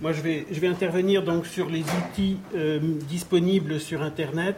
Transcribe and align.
Moi, 0.00 0.12
je 0.12 0.20
vais, 0.20 0.46
je 0.52 0.60
vais 0.60 0.68
intervenir 0.68 1.24
donc 1.24 1.44
sur 1.44 1.68
les 1.68 1.82
outils 1.82 2.36
euh, 2.54 2.78
disponibles 3.08 3.80
sur 3.80 4.02
Internet. 4.02 4.54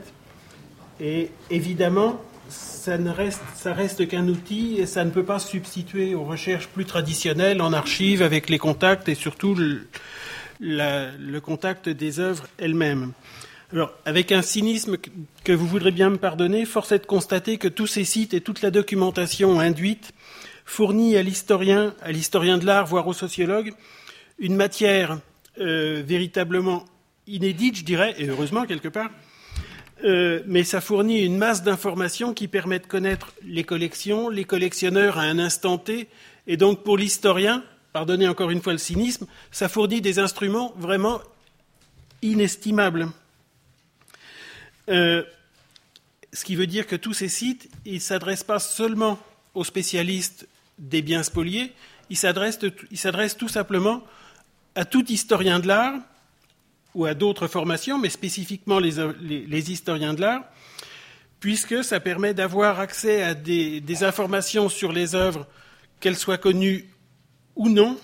Et 1.00 1.30
évidemment, 1.48 2.20
ça, 2.50 2.98
ne 2.98 3.10
reste, 3.10 3.40
ça 3.54 3.72
reste 3.72 4.06
qu'un 4.06 4.28
outil 4.28 4.76
et 4.78 4.84
ça 4.84 5.02
ne 5.02 5.10
peut 5.10 5.24
pas 5.24 5.38
se 5.38 5.48
substituer 5.48 6.14
aux 6.14 6.24
recherches 6.24 6.68
plus 6.68 6.84
traditionnelles 6.84 7.62
en 7.62 7.72
archives 7.72 8.20
avec 8.20 8.50
les 8.50 8.58
contacts 8.58 9.08
et 9.08 9.14
surtout 9.14 9.54
le, 9.54 9.86
le 10.60 11.38
contact 11.38 11.88
des 11.88 12.20
œuvres 12.20 12.46
elles-mêmes. 12.58 13.12
Alors, 13.72 13.94
avec 14.04 14.32
un 14.32 14.42
cynisme 14.42 14.98
que 15.44 15.52
vous 15.52 15.66
voudrez 15.66 15.92
bien 15.92 16.10
me 16.10 16.18
pardonner, 16.18 16.66
force 16.66 16.92
est 16.92 16.98
de 16.98 17.06
constater 17.06 17.56
que 17.56 17.68
tous 17.68 17.86
ces 17.86 18.04
sites 18.04 18.34
et 18.34 18.42
toute 18.42 18.60
la 18.60 18.70
documentation 18.70 19.58
induite 19.58 20.12
fournit 20.66 21.16
à 21.16 21.22
l'historien, 21.22 21.94
à 22.02 22.12
l'historien 22.12 22.58
de 22.58 22.66
l'art, 22.66 22.84
voire 22.84 23.06
au 23.06 23.14
sociologue, 23.14 23.72
une 24.38 24.56
matière 24.56 25.18
euh, 25.60 26.02
véritablement 26.04 26.84
inédite, 27.26 27.76
je 27.76 27.84
dirais, 27.84 28.14
et 28.18 28.26
heureusement 28.26 28.64
quelque 28.64 28.88
part, 28.88 29.10
euh, 30.04 30.42
mais 30.46 30.64
ça 30.64 30.80
fournit 30.80 31.20
une 31.20 31.36
masse 31.36 31.62
d'informations 31.62 32.32
qui 32.32 32.48
permet 32.48 32.78
de 32.78 32.86
connaître 32.86 33.32
les 33.44 33.64
collections, 33.64 34.30
les 34.30 34.44
collectionneurs 34.44 35.18
à 35.18 35.22
un 35.22 35.38
instant 35.38 35.76
T, 35.76 36.08
et 36.46 36.56
donc 36.56 36.82
pour 36.82 36.96
l'historien, 36.96 37.62
pardonnez 37.92 38.26
encore 38.26 38.50
une 38.50 38.62
fois 38.62 38.72
le 38.72 38.78
cynisme, 38.78 39.26
ça 39.50 39.68
fournit 39.68 40.00
des 40.00 40.18
instruments 40.18 40.72
vraiment 40.78 41.20
inestimables. 42.22 43.08
Euh, 44.88 45.22
ce 46.32 46.44
qui 46.44 46.56
veut 46.56 46.66
dire 46.66 46.86
que 46.86 46.96
tous 46.96 47.12
ces 47.12 47.28
sites, 47.28 47.68
ils 47.84 47.94
ne 47.94 47.98
s'adressent 47.98 48.44
pas 48.44 48.60
seulement 48.60 49.18
aux 49.54 49.64
spécialistes 49.64 50.48
des 50.78 51.02
biens 51.02 51.22
spoliés, 51.22 51.72
ils 52.08 52.16
s'adressent 52.16 53.36
tout 53.36 53.48
simplement 53.48 54.02
à 54.74 54.84
tout 54.84 55.10
historien 55.10 55.60
de 55.60 55.68
l'art 55.68 55.94
ou 56.94 57.04
à 57.04 57.14
d'autres 57.14 57.46
formations, 57.46 57.98
mais 57.98 58.08
spécifiquement 58.08 58.78
les, 58.78 59.70
historiens 59.70 60.14
de 60.14 60.20
l'art, 60.20 60.42
puisque 61.38 61.84
ça 61.84 62.00
permet 62.00 62.34
d'avoir 62.34 62.80
accès 62.80 63.22
à 63.22 63.34
des, 63.34 64.04
informations 64.04 64.68
sur 64.68 64.92
les 64.92 65.14
œuvres, 65.14 65.46
qu'elles 66.00 66.16
soient 66.16 66.38
connues 66.38 66.88
ou 67.54 67.68
non, 67.68 67.98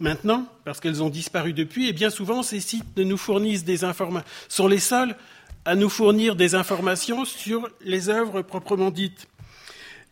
maintenant, 0.00 0.46
parce 0.64 0.80
qu'elles 0.80 1.02
ont 1.02 1.08
disparu 1.08 1.52
depuis, 1.52 1.88
et 1.88 1.92
bien 1.92 2.10
souvent 2.10 2.42
ces 2.42 2.60
sites 2.60 2.98
nous 2.98 3.16
fournissent 3.16 3.64
des 3.64 3.84
informations, 3.84 4.28
sont 4.48 4.68
les 4.68 4.80
seuls 4.80 5.16
à 5.64 5.74
nous 5.74 5.88
fournir 5.88 6.36
des 6.36 6.54
informations 6.54 7.24
sur 7.24 7.68
les 7.80 8.08
œuvres 8.08 8.42
proprement 8.42 8.90
dites. 8.90 9.26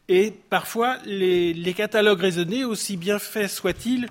Et 0.08 0.32
parfois, 0.50 0.98
les 1.06 1.74
catalogues 1.74 2.20
raisonnés, 2.20 2.64
aussi 2.64 2.96
bien 2.96 3.18
faits 3.18 3.50
soient-ils, 3.50 4.08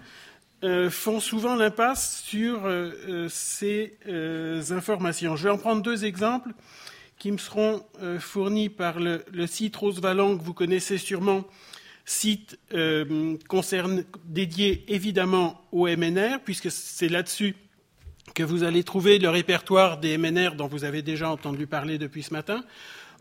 euh, 0.64 0.90
font 0.90 1.20
souvent 1.20 1.58
l'impasse 1.58 2.24
sur 2.26 2.66
euh, 2.66 2.92
euh, 3.10 3.28
ces 3.30 3.98
informations. 4.72 5.36
Je 5.36 5.44
vais 5.44 5.50
en 5.50 5.58
prendre 5.58 5.82
deux 5.82 6.06
exemples 6.06 6.52
qui 7.20 7.34
me 7.34 7.38
seront 7.38 7.86
fournis 8.20 8.70
par 8.70 9.00
le, 9.00 9.24
site 9.48 9.76
Rose 9.76 10.02
Valland 10.02 10.38
que 10.38 10.44
vous 10.44 10.54
connaissez 10.54 10.98
sûrement, 10.98 11.46
site 12.04 12.60
dédié 14.26 14.84
évidemment 14.90 15.62
au 15.72 15.88
MNR, 15.88 16.40
puisque 16.44 16.70
c'est 16.70 17.08
là-dessus 17.08 17.56
que 18.36 18.44
vous 18.44 18.64
allez 18.64 18.84
trouver 18.84 19.20
le 19.20 19.30
répertoire 19.30 20.00
des 20.00 20.18
MNR 20.18 20.56
dont 20.56 20.68
vous 20.68 20.84
avez 20.84 21.02
déjà 21.02 21.30
entendu 21.30 21.66
parler 21.66 21.98
depuis 21.98 22.24
ce 22.24 22.34
matin. 22.34 22.66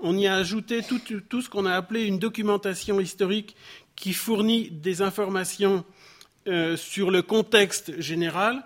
On 0.00 0.18
y 0.18 0.26
a 0.26 0.34
ajouté 0.34 0.80
tout 1.28 1.40
ce 1.40 1.48
qu'on 1.48 1.66
a 1.66 1.74
appelé 1.74 2.04
une 2.06 2.18
documentation 2.18 2.98
historique 2.98 3.54
qui 3.94 4.14
fournit 4.14 4.68
des 4.68 5.00
informations 5.00 5.84
euh, 6.48 6.76
sur 6.76 7.10
le 7.10 7.22
contexte 7.22 8.00
général. 8.00 8.64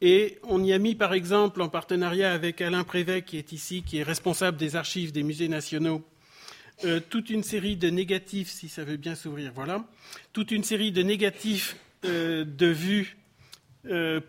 Et 0.00 0.38
on 0.44 0.62
y 0.62 0.72
a 0.72 0.78
mis, 0.78 0.94
par 0.94 1.14
exemple, 1.14 1.60
en 1.60 1.68
partenariat 1.68 2.32
avec 2.32 2.60
Alain 2.60 2.84
Prévet, 2.84 3.22
qui 3.22 3.38
est 3.38 3.52
ici, 3.52 3.82
qui 3.82 3.98
est 3.98 4.02
responsable 4.02 4.56
des 4.56 4.76
archives 4.76 5.12
des 5.12 5.22
musées 5.22 5.48
nationaux, 5.48 6.02
euh, 6.84 7.00
toute 7.00 7.30
une 7.30 7.42
série 7.42 7.76
de 7.76 7.90
négatifs, 7.90 8.50
si 8.50 8.68
ça 8.68 8.84
veut 8.84 8.96
bien 8.96 9.14
s'ouvrir, 9.14 9.52
voilà, 9.54 9.84
toute 10.32 10.50
une 10.50 10.64
série 10.64 10.92
de 10.92 11.02
négatifs 11.02 11.76
euh, 12.04 12.44
de 12.44 12.66
vues 12.66 13.16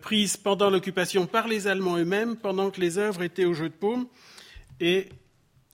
prises 0.00 0.36
pendant 0.36 0.68
l'occupation 0.68 1.28
par 1.28 1.46
les 1.46 1.68
Allemands 1.68 1.96
eux-mêmes, 1.96 2.34
pendant 2.34 2.72
que 2.72 2.80
les 2.80 2.98
œuvres 2.98 3.22
étaient 3.22 3.44
au 3.44 3.54
jeu 3.54 3.68
de 3.68 3.74
paume. 3.74 4.08
Et 4.80 5.08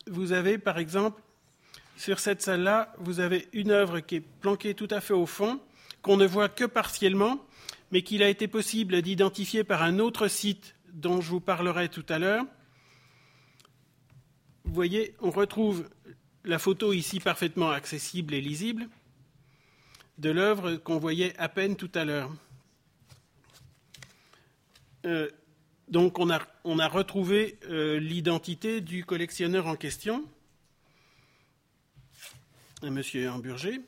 vous 0.06 0.32
avez, 0.32 0.58
par 0.58 0.78
exemple, 0.78 1.22
sur 1.96 2.18
cette 2.18 2.42
salle-là, 2.42 2.94
vous 2.98 3.20
avez 3.20 3.48
une 3.52 3.70
œuvre 3.70 4.00
qui 4.00 4.16
est 4.16 4.20
planquée 4.20 4.74
tout 4.74 4.88
à 4.90 5.00
fait 5.00 5.14
au 5.14 5.26
fond, 5.26 5.60
qu'on 6.02 6.16
ne 6.16 6.26
voit 6.26 6.48
que 6.48 6.64
partiellement, 6.64 7.44
mais 7.90 8.02
qu'il 8.02 8.22
a 8.22 8.28
été 8.28 8.48
possible 8.48 9.02
d'identifier 9.02 9.64
par 9.64 9.82
un 9.82 9.98
autre 9.98 10.28
site 10.28 10.74
dont 10.92 11.20
je 11.20 11.30
vous 11.30 11.40
parlerai 11.40 11.88
tout 11.88 12.06
à 12.08 12.18
l'heure. 12.18 12.44
Vous 14.64 14.74
voyez, 14.74 15.14
on 15.20 15.30
retrouve 15.30 15.88
la 16.44 16.58
photo 16.58 16.92
ici 16.92 17.20
parfaitement 17.20 17.70
accessible 17.70 18.34
et 18.34 18.40
lisible 18.40 18.88
de 20.18 20.30
l'œuvre 20.30 20.76
qu'on 20.76 20.98
voyait 20.98 21.36
à 21.38 21.48
peine 21.48 21.76
tout 21.76 21.90
à 21.94 22.04
l'heure. 22.04 22.30
Euh, 25.06 25.28
donc 25.88 26.18
on 26.18 26.30
a, 26.30 26.40
on 26.64 26.78
a 26.78 26.88
retrouvé 26.88 27.58
euh, 27.64 27.98
l'identité 27.98 28.80
du 28.80 29.04
collectionneur 29.04 29.66
en 29.66 29.76
question, 29.76 30.24
M. 32.82 33.02
Hamburger. 33.28 33.80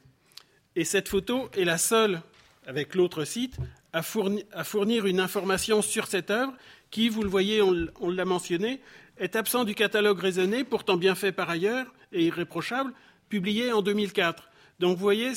Et 0.74 0.84
cette 0.84 1.08
photo 1.08 1.50
est 1.52 1.64
la 1.64 1.76
seule, 1.76 2.22
avec 2.66 2.94
l'autre 2.94 3.24
site, 3.24 3.56
à 3.92 4.02
fournir, 4.02 5.06
une 5.06 5.20
information 5.20 5.82
sur 5.82 6.06
cette 6.06 6.30
œuvre 6.30 6.54
qui, 6.90 7.10
vous 7.10 7.22
le 7.22 7.28
voyez, 7.28 7.60
on, 7.60 8.10
l'a 8.10 8.24
mentionné, 8.24 8.80
est 9.18 9.36
absent 9.36 9.64
du 9.64 9.74
catalogue 9.74 10.18
raisonné, 10.18 10.64
pourtant 10.64 10.96
bien 10.96 11.14
fait 11.14 11.32
par 11.32 11.50
ailleurs 11.50 11.92
et 12.12 12.24
irréprochable, 12.24 12.92
publié 13.28 13.72
en 13.72 13.82
2004. 13.82 14.48
Donc 14.80 14.96
vous 14.96 15.02
voyez, 15.02 15.32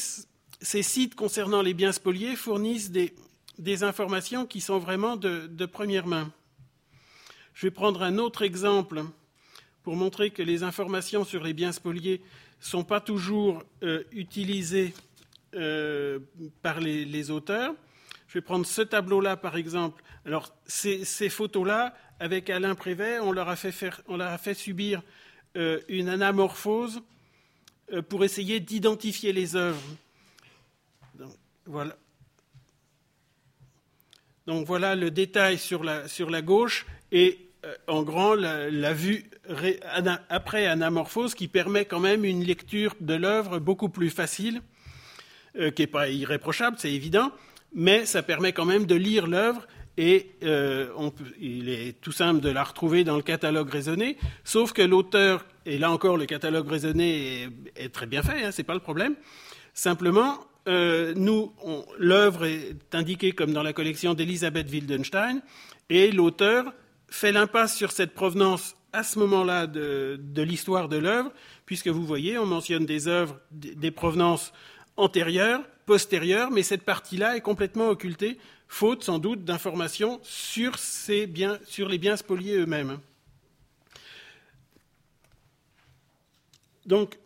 ces 0.62 0.84
sites 0.84 1.16
concernant 1.16 1.62
les 1.62 1.74
biens 1.74 1.92
spoliés 1.92 2.38
fournissent 2.38 2.92
des, 2.92 3.84
informations 3.84 4.46
qui 4.46 4.62
sont 4.62 4.80
vraiment 4.80 5.18
de, 5.18 5.66
première 5.66 6.08
main. 6.08 6.32
Je 7.54 7.68
vais 7.68 7.72
prendre 7.72 8.04
un 8.04 8.18
autre 8.18 8.42
exemple 8.42 9.04
pour 9.84 9.98
montrer 9.98 10.30
que 10.30 10.42
les 10.42 10.64
informations 10.64 11.26
sur 11.26 11.44
les 11.44 11.54
biens 11.54 11.74
spoliés 11.74 12.22
ne 12.60 12.66
sont 12.66 12.84
pas 12.84 13.02
toujours 13.02 13.64
euh, 13.84 14.04
utilisées 14.12 14.94
euh, 15.56 16.20
par 16.62 16.82
les, 16.82 17.32
auteurs. 17.32 17.74
Je 18.28 18.34
vais 18.34 18.42
prendre 18.42 18.66
ce 18.66 18.82
tableau-là, 18.82 19.38
par 19.38 19.56
exemple. 19.56 20.04
Alors, 20.26 20.54
ces, 20.66 21.30
photos-là, 21.30 21.96
avec 22.20 22.50
Alain 22.50 22.76
Prévet, 22.76 23.20
on 23.20 23.32
leur 23.32 23.48
a 23.48 23.56
fait, 23.56 24.54
subir 24.54 25.02
euh, 25.56 25.80
une 25.88 26.10
anamorphose 26.10 27.02
euh, 27.94 28.02
pour 28.02 28.26
essayer 28.26 28.60
d'identifier 28.60 29.32
les 29.32 29.56
œuvres. 29.56 29.82
Donc, 31.18 31.32
voilà. 31.66 31.96
Donc 34.46 34.68
voilà 34.68 34.96
le 34.96 35.10
détail 35.10 35.58
sur 35.58 35.84
la, 35.84 36.42
gauche 36.42 36.86
et 37.12 37.50
en 37.88 38.04
grand 38.04 38.36
la 38.36 38.94
vue 38.94 39.28
après 40.30 40.68
anamorphose 40.68 41.34
qui 41.34 41.48
permet 41.48 41.86
quand 41.86 42.00
même 42.00 42.26
une 42.26 42.44
lecture 42.44 42.96
de 43.00 43.16
l'œuvre 43.16 43.58
beaucoup 43.58 43.90
plus 43.90 44.12
facile. 44.12 44.62
Euh, 45.58 45.72
qui 45.72 45.84
n'est 45.84 45.88
pas 45.88 46.10
irréprochable, 46.10 46.76
c'est 46.78 46.92
évident, 46.92 47.32
mais 47.74 48.06
ça 48.06 48.22
permet 48.22 48.52
quand 48.52 48.66
même 48.66 48.86
de 48.86 48.96
lire 48.96 49.26
l'œuvre 49.26 49.66
et 49.96 50.32
euh, 50.44 50.90
il 51.40 51.70
est 51.70 52.02
tout 52.02 52.12
simple 52.12 52.42
de 52.42 52.50
la 52.50 52.62
retrouver 52.62 53.06
dans 53.06 53.16
le 53.16 53.22
catalogue 53.22 53.70
raisonné, 53.70 54.18
sauf 54.44 54.74
que 54.74 54.82
l'auteur, 54.82 55.46
et 55.66 55.78
là 55.78 55.92
encore 55.92 56.18
le 56.18 56.26
catalogue 56.26 56.68
raisonné 56.68 57.48
est, 57.78 57.94
très 57.94 58.06
bien 58.06 58.22
fait, 58.22 58.44
hein, 58.44 58.52
ce 58.52 58.58
n'est 58.58 58.66
pas 58.66 58.74
le 58.74 58.82
problème, 58.82 59.16
simplement, 59.74 60.40
euh, 60.68 61.14
nous, 61.16 61.54
l'œuvre 62.00 62.44
est 62.44 62.94
indiquée 62.94 63.32
comme 63.32 63.54
dans 63.54 63.64
la 63.64 63.72
collection 63.72 64.14
d'Elisabeth 64.14 64.70
Wildenstein, 64.70 65.42
et 65.90 66.12
l'auteur 66.12 66.66
fait 67.08 67.32
l'impasse 67.32 67.78
sur 67.78 67.94
cette 67.94 68.14
provenance 68.14 68.76
à 68.92 69.04
ce 69.04 69.20
moment-là 69.20 69.68
de 69.68 70.42
l'histoire 70.42 70.90
de 70.90 70.98
l'œuvre, 70.98 71.32
puisque 71.66 71.88
vous 71.88 72.06
voyez, 72.06 72.38
on 72.38 72.46
mentionne 72.46 72.86
des 72.86 73.08
œuvres, 73.08 73.40
des 73.52 73.92
provenances 73.92 74.54
antérieure, 74.98 75.64
postérieure, 75.86 76.52
mais 76.52 76.64
cette 76.64 76.84
partie-là 76.84 77.36
est 77.36 77.42
complètement 77.42 77.90
occultée, 77.90 78.38
faute 78.68 79.04
sans 79.04 79.20
doute 79.20 79.44
d'informations 79.44 80.20
sur, 80.24 80.78
sur 80.80 81.90
les 81.90 81.98
biens 81.98 82.18
spoliés 82.18 82.58
eux-mêmes. 82.58 83.00
Donc, 86.86 87.18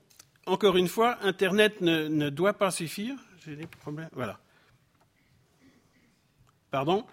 encore 0.45 0.77
une 0.77 0.88
fois, 0.88 1.18
Internet 1.21 1.81
ne, 1.81 2.30
doit 2.30 2.54
pas 2.54 2.71
suffire. 2.71 3.16
J'ai 3.45 3.56
des 3.56 3.68
problèmes. 3.68 4.10
Voilà. 4.13 4.39
Pardon. 6.71 7.06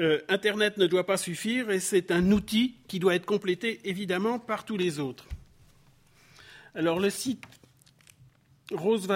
Euh, 0.00 0.20
Internet 0.28 0.78
ne 0.78 0.86
doit 0.86 1.04
pas 1.04 1.18
suffire 1.18 1.70
et 1.70 1.78
c'est 1.78 2.10
un 2.10 2.32
outil 2.32 2.76
qui 2.88 2.98
doit 2.98 3.14
être 3.14 3.26
complété 3.26 3.80
évidemment 3.84 4.38
par 4.38 4.64
tous 4.64 4.78
les 4.78 4.98
autres. 4.98 5.26
Alors, 6.74 7.00
le 7.00 7.10
site 7.10 7.44
Rose 8.72 9.06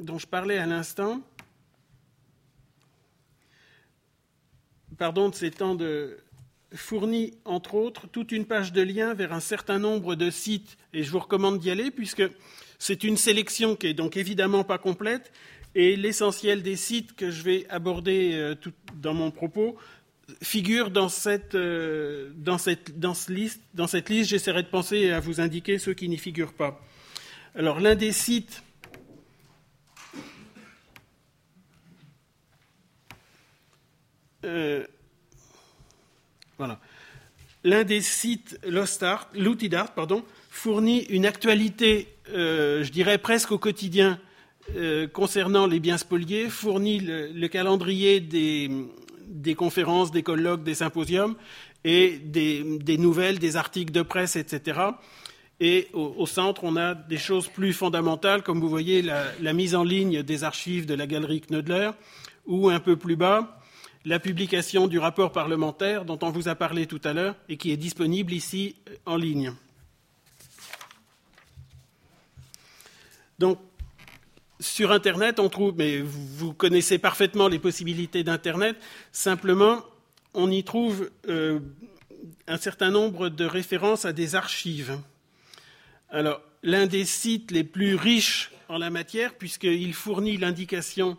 dont 0.00 0.18
je 0.18 0.26
parlais 0.26 0.58
à 0.58 0.66
l'instant 0.66 1.22
pardon, 5.00 5.30
de 5.30 5.34
ces 5.34 5.50
temps 5.50 5.74
de, 5.74 6.18
fournit, 6.74 7.32
entre 7.46 7.74
autres, 7.74 8.06
toute 8.06 8.32
une 8.32 8.44
page 8.44 8.72
de 8.72 8.82
liens 8.82 9.14
vers 9.14 9.32
un 9.32 9.40
certain 9.40 9.78
nombre 9.78 10.14
de 10.14 10.28
sites, 10.28 10.76
et 10.92 11.02
je 11.02 11.10
vous 11.10 11.18
recommande 11.18 11.58
d'y 11.58 11.70
aller, 11.70 11.90
puisque 11.90 12.22
c'est 12.78 13.02
une 13.02 13.16
sélection 13.16 13.76
qui 13.76 13.88
est 13.88 13.94
donc 13.94 14.18
évidemment 14.18 14.62
pas 14.62 14.76
complète, 14.76 15.32
et 15.74 15.96
l'essentiel 15.96 16.62
des 16.62 16.76
sites 16.76 17.14
que 17.14 17.30
je 17.30 17.42
vais 17.42 17.66
aborder 17.70 18.32
euh, 18.34 18.54
dans 18.96 19.14
mon 19.14 19.30
propos 19.30 19.76
figure 20.42 20.90
dans 20.90 21.08
cette, 21.08 21.54
euh, 21.54 22.30
dans 22.36 22.58
cette, 22.58 23.00
dans 23.00 23.14
liste. 23.28 23.62
Dans 23.74 23.86
cette 23.86 24.10
liste, 24.10 24.30
j'essaierai 24.30 24.62
de 24.62 24.68
penser 24.68 25.10
à 25.10 25.18
vous 25.18 25.40
indiquer 25.40 25.78
ceux 25.78 25.94
qui 25.94 26.08
n'y 26.08 26.18
figurent 26.18 26.52
pas. 26.52 26.80
Alors, 27.54 27.80
l'un 27.80 27.94
des 27.94 28.12
sites 28.12 28.62
euh, 34.44 34.84
voilà. 36.58 36.80
L'un 37.62 37.84
des 37.84 38.00
sites 38.00 38.58
Lost 38.66 39.02
Art, 39.02 39.30
Art, 39.72 39.94
pardon, 39.94 40.24
fournit 40.48 41.00
une 41.10 41.26
actualité, 41.26 42.08
je 42.26 42.90
dirais 42.90 43.18
presque 43.18 43.52
au 43.52 43.58
quotidien, 43.58 44.18
euh, 44.76 45.08
concernant 45.08 45.66
les 45.66 45.80
biens 45.80 45.98
spoliés 45.98 46.48
fournit 46.48 47.00
le, 47.00 47.48
calendrier 47.48 48.20
des, 48.20 48.70
conférences, 49.56 50.12
des 50.12 50.22
colloques, 50.22 50.62
des 50.62 50.74
symposiums 50.74 51.34
et 51.82 52.18
des, 52.18 52.98
nouvelles, 52.98 53.38
des 53.38 53.56
articles 53.56 53.90
de 53.90 54.02
presse, 54.02 54.36
etc. 54.36 54.78
Et 55.58 55.88
au, 55.92 56.26
centre, 56.26 56.62
on 56.64 56.76
a 56.76 56.94
des 56.94 57.18
choses 57.18 57.48
plus 57.48 57.72
fondamentales, 57.72 58.42
comme 58.42 58.60
vous 58.60 58.68
voyez 58.68 59.02
la, 59.02 59.52
mise 59.52 59.74
en 59.74 59.82
ligne 59.82 60.22
des 60.22 60.44
archives 60.44 60.86
de 60.86 60.94
la 60.94 61.06
galerie 61.06 61.40
Knödler, 61.40 61.90
ou 62.46 62.68
un 62.68 62.80
peu 62.80 62.96
plus 62.96 63.16
bas, 63.16 63.59
la 64.04 64.18
publication 64.18 64.86
du 64.86 64.98
rapport 64.98 65.32
parlementaire 65.32 66.04
dont 66.04 66.18
on 66.22 66.30
vous 66.30 66.48
a 66.48 66.54
parlé 66.54 66.86
tout 66.86 67.00
à 67.04 67.12
l'heure 67.12 67.36
et 67.48 67.56
qui 67.56 67.70
est 67.70 67.76
disponible 67.76 68.32
ici 68.32 68.76
en 69.06 69.16
ligne. 69.16 69.52
Donc, 73.38 73.58
sur 74.58 74.92
Internet, 74.92 75.40
on 75.40 75.48
trouve, 75.48 75.74
mais 75.76 76.00
vous 76.00 76.52
connaissez 76.52 76.98
parfaitement 76.98 77.48
les 77.48 77.58
possibilités 77.58 78.22
d'Internet, 78.22 78.76
simplement, 79.12 79.82
on 80.34 80.50
y 80.50 80.62
trouve 80.62 81.10
euh, 81.28 81.60
un 82.46 82.58
certain 82.58 82.90
nombre 82.90 83.30
de 83.30 83.44
références 83.44 84.04
à 84.04 84.12
des 84.12 84.34
archives. 84.34 84.98
Alors, 86.10 86.42
l'un 86.62 86.86
des 86.86 87.04
sites 87.06 87.50
les 87.50 87.64
plus 87.64 87.94
riches 87.94 88.50
en 88.68 88.76
la 88.76 88.90
matière, 88.90 89.34
puisqu'il 89.34 89.94
fournit 89.94 90.36
l'indication, 90.36 91.16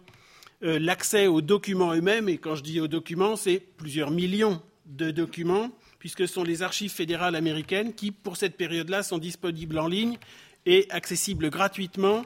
euh, 0.63 0.79
l'accès 0.79 1.27
aux 1.27 1.41
documents 1.41 1.93
eux-mêmes, 1.93 2.29
et 2.29 2.37
quand 2.37 2.55
je 2.55 2.63
dis 2.63 2.79
aux 2.79 2.87
documents, 2.87 3.35
c'est 3.35 3.59
plusieurs 3.59 4.11
millions 4.11 4.61
de 4.85 5.11
documents, 5.11 5.71
puisque 5.99 6.27
ce 6.27 6.33
sont 6.33 6.43
les 6.43 6.61
archives 6.61 6.91
fédérales 6.91 7.35
américaines 7.35 7.93
qui, 7.93 8.11
pour 8.11 8.37
cette 8.37 8.57
période-là, 8.57 9.03
sont 9.03 9.17
disponibles 9.17 9.79
en 9.79 9.87
ligne 9.87 10.17
et 10.65 10.87
accessibles 10.89 11.49
gratuitement 11.49 12.23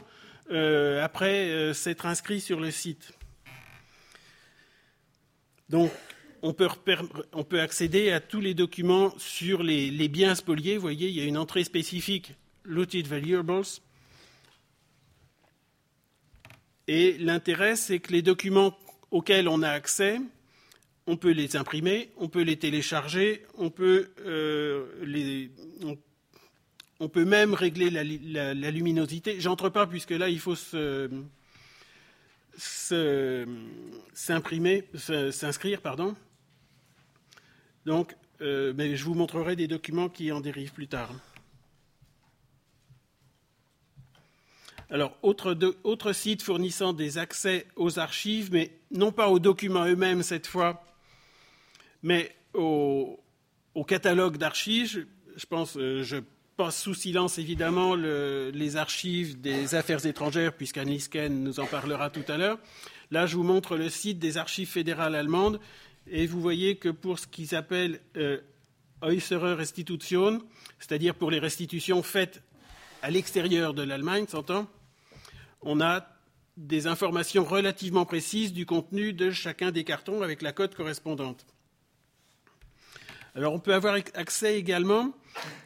euh, 0.52 1.04
après 1.04 1.50
euh, 1.50 1.74
s'être 1.74 2.06
inscrit 2.06 2.42
sur 2.42 2.60
le 2.60 2.72
site. 2.72 3.14
Donc, 5.70 5.92
on 6.44 6.54
peut, 6.54 7.60
accéder 7.60 8.12
à 8.12 8.20
tous 8.20 8.40
les 8.40 8.54
documents 8.54 9.14
sur 9.18 9.64
les, 9.64 10.08
biens 10.08 10.36
spoliés. 10.36 10.76
Vous 10.76 10.82
voyez, 10.82 11.08
il 11.08 11.16
y 11.16 11.22
a 11.22 11.24
une 11.24 11.38
entrée 11.38 11.64
spécifique, 11.64 12.36
Looted 12.64 13.08
Valuables. 13.08 13.64
Et 16.88 17.18
l'intérêt, 17.18 17.76
c'est 17.76 18.00
que 18.00 18.12
les 18.12 18.22
documents 18.22 18.78
auxquels 19.12 19.48
on 19.48 19.64
a 19.64 19.70
accès, 19.70 20.20
on 21.08 21.18
peut 21.18 21.32
les 21.32 21.56
imprimer, 21.56 22.12
on 22.18 22.28
peut 22.30 22.42
les 22.42 22.58
télécharger, 22.58 23.44
on 23.58 23.70
peut 23.70 24.12
euh, 24.26 24.86
même 27.16 27.54
régler 27.54 27.90
la, 27.90 28.04
la, 28.54 28.72
luminosité. 28.72 29.40
J'entre 29.40 29.70
pas 29.70 29.88
puisque 29.88 30.12
là, 30.12 30.30
il 30.30 30.40
faut 30.40 30.56
s'imprimer, 34.14 34.84
s'inscrire, 35.32 35.82
pardon. 35.82 36.16
Donc, 37.86 38.16
euh, 38.42 38.74
mais 38.76 38.96
je 38.96 39.04
vous 39.06 39.14
montrerai 39.14 39.56
des 39.56 39.68
documents 39.68 40.10
qui 40.10 40.32
en 40.32 40.42
dérivent 40.42 40.74
plus 40.74 40.88
tard. 40.88 41.14
Alors, 44.90 45.18
autre, 45.24 45.58
autre 45.84 46.14
site 46.14 46.44
fournissant 46.44 46.94
des 46.94 47.18
accès 47.18 47.66
aux 47.76 47.98
archives, 47.98 48.50
mais 48.52 48.72
non 48.92 49.12
pas 49.12 49.30
aux 49.30 49.40
documents 49.40 49.86
eux-mêmes 49.86 50.22
cette 50.22 50.46
fois, 50.46 50.86
mais 52.04 52.36
au, 52.54 53.20
au 53.74 53.84
catalogue 53.84 54.38
d'archives. 54.38 55.08
Je 55.36 55.46
pense, 55.48 55.76
euh, 55.78 56.04
je 56.04 56.18
passe 56.56 56.82
sous 56.82 56.94
silence 56.94 57.38
évidemment 57.40 57.96
les 57.96 58.78
archives 58.78 59.42
des 59.42 59.76
affaires 59.76 60.06
étrangères, 60.06 60.54
puisqu'Anne 60.54 60.98
Ken 61.12 61.44
nous 61.44 61.60
en 61.60 61.66
parlera 61.66 62.10
tout 62.10 62.24
à 62.30 62.38
l'heure. 62.38 62.58
Là, 63.12 63.26
je 63.26 63.36
vous 63.36 63.44
montre 63.44 63.76
le 63.76 63.90
site 63.90 64.20
des 64.20 64.38
archives 64.38 64.70
fédérales 64.70 65.16
allemandes, 65.16 65.60
et 66.08 66.28
vous 66.28 66.40
voyez 66.40 66.78
que 66.78 66.90
pour 66.90 67.20
ce 67.20 67.28
qu'ils 67.28 67.56
appellent 67.56 68.00
euh, 68.16 68.40
Äußere 69.04 69.58
Restitution, 69.58 70.42
c'est-à-dire 70.80 71.16
pour 71.16 71.32
les 71.32 71.40
restitutions 71.40 72.02
faites 72.04 72.42
à 73.06 73.12
l'extérieur 73.12 73.76
de 73.76 73.84
l'Allemagne, 73.84 74.26
s'entend, 74.26 74.68
on 75.62 75.80
a 75.80 76.08
des 76.58 76.88
informations 76.88 77.46
relativement 77.46 78.04
précises 78.04 78.52
du 78.52 78.66
contenu 78.66 79.14
de 79.14 79.30
chacun 79.30 79.70
des 79.70 79.84
cartons 79.84 80.24
avec 80.24 80.42
la 80.42 80.52
code 80.52 80.74
correspondante. 80.74 81.46
Alors 83.36 83.54
on 83.54 83.60
peut 83.60 83.76
avoir 83.76 83.94
accès 84.16 84.58
également 84.58 85.14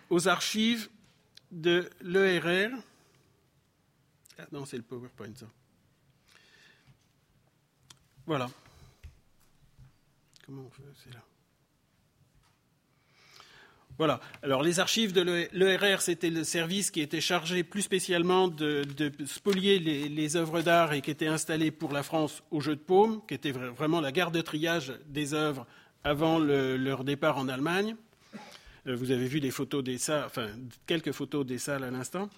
aux 0.09 0.27
archives 0.27 0.89
de 1.49 1.89
l'ERR. 2.01 2.71
Ah 4.37 4.47
non, 4.51 4.65
c'est 4.65 4.75
le 4.75 4.83
PowerPoint, 4.83 5.33
ça. 5.33 5.45
Voilà. 8.25 8.49
Comment 10.45 10.63
on 10.63 10.69
fait 10.71 10.83
C'est 11.05 11.13
là. 11.13 11.28
Voilà. 13.99 14.21
Alors, 14.43 14.63
les 14.63 14.79
archives 14.79 15.11
de 15.11 15.21
l'ERR, 15.51 16.01
c'était 16.01 16.29
le 16.29 16.45
service 16.45 16.89
qui 16.89 17.01
était 17.01 17.19
chargé 17.19 17.63
plus 17.63 17.81
spécialement 17.81 18.47
de, 18.47 18.83
spolier 19.25 19.77
les, 19.77 20.35
œuvres 20.37 20.61
d'art 20.61 20.93
et 20.93 21.01
qui 21.01 21.11
était 21.11 21.27
installé 21.27 21.69
pour 21.69 21.91
la 21.91 22.01
France 22.01 22.41
au 22.49 22.61
Jeu 22.61 22.75
de 22.75 22.81
Paume, 22.81 23.21
qui 23.27 23.33
était 23.33 23.51
vraiment 23.51 23.99
la 23.99 24.13
garde 24.13 24.33
de 24.33 24.39
triage 24.39 24.93
des 25.05 25.33
œuvres 25.33 25.67
avant 26.05 26.39
leur 26.39 27.03
départ 27.03 27.37
en 27.37 27.49
Allemagne. 27.49 27.97
Euh, 28.87 28.95
vous 28.95 29.11
avez 29.11 29.27
vu 29.27 29.41
des 29.41 29.51
photos 29.51 29.83
des 29.83 29.97
salles, 29.97 30.23
enfin 30.25 30.47
quelques 30.87 31.11
photos 31.11 31.45
des 31.45 31.57
salles 31.57 31.83
à 31.83 31.91
l'instant. 31.91 32.29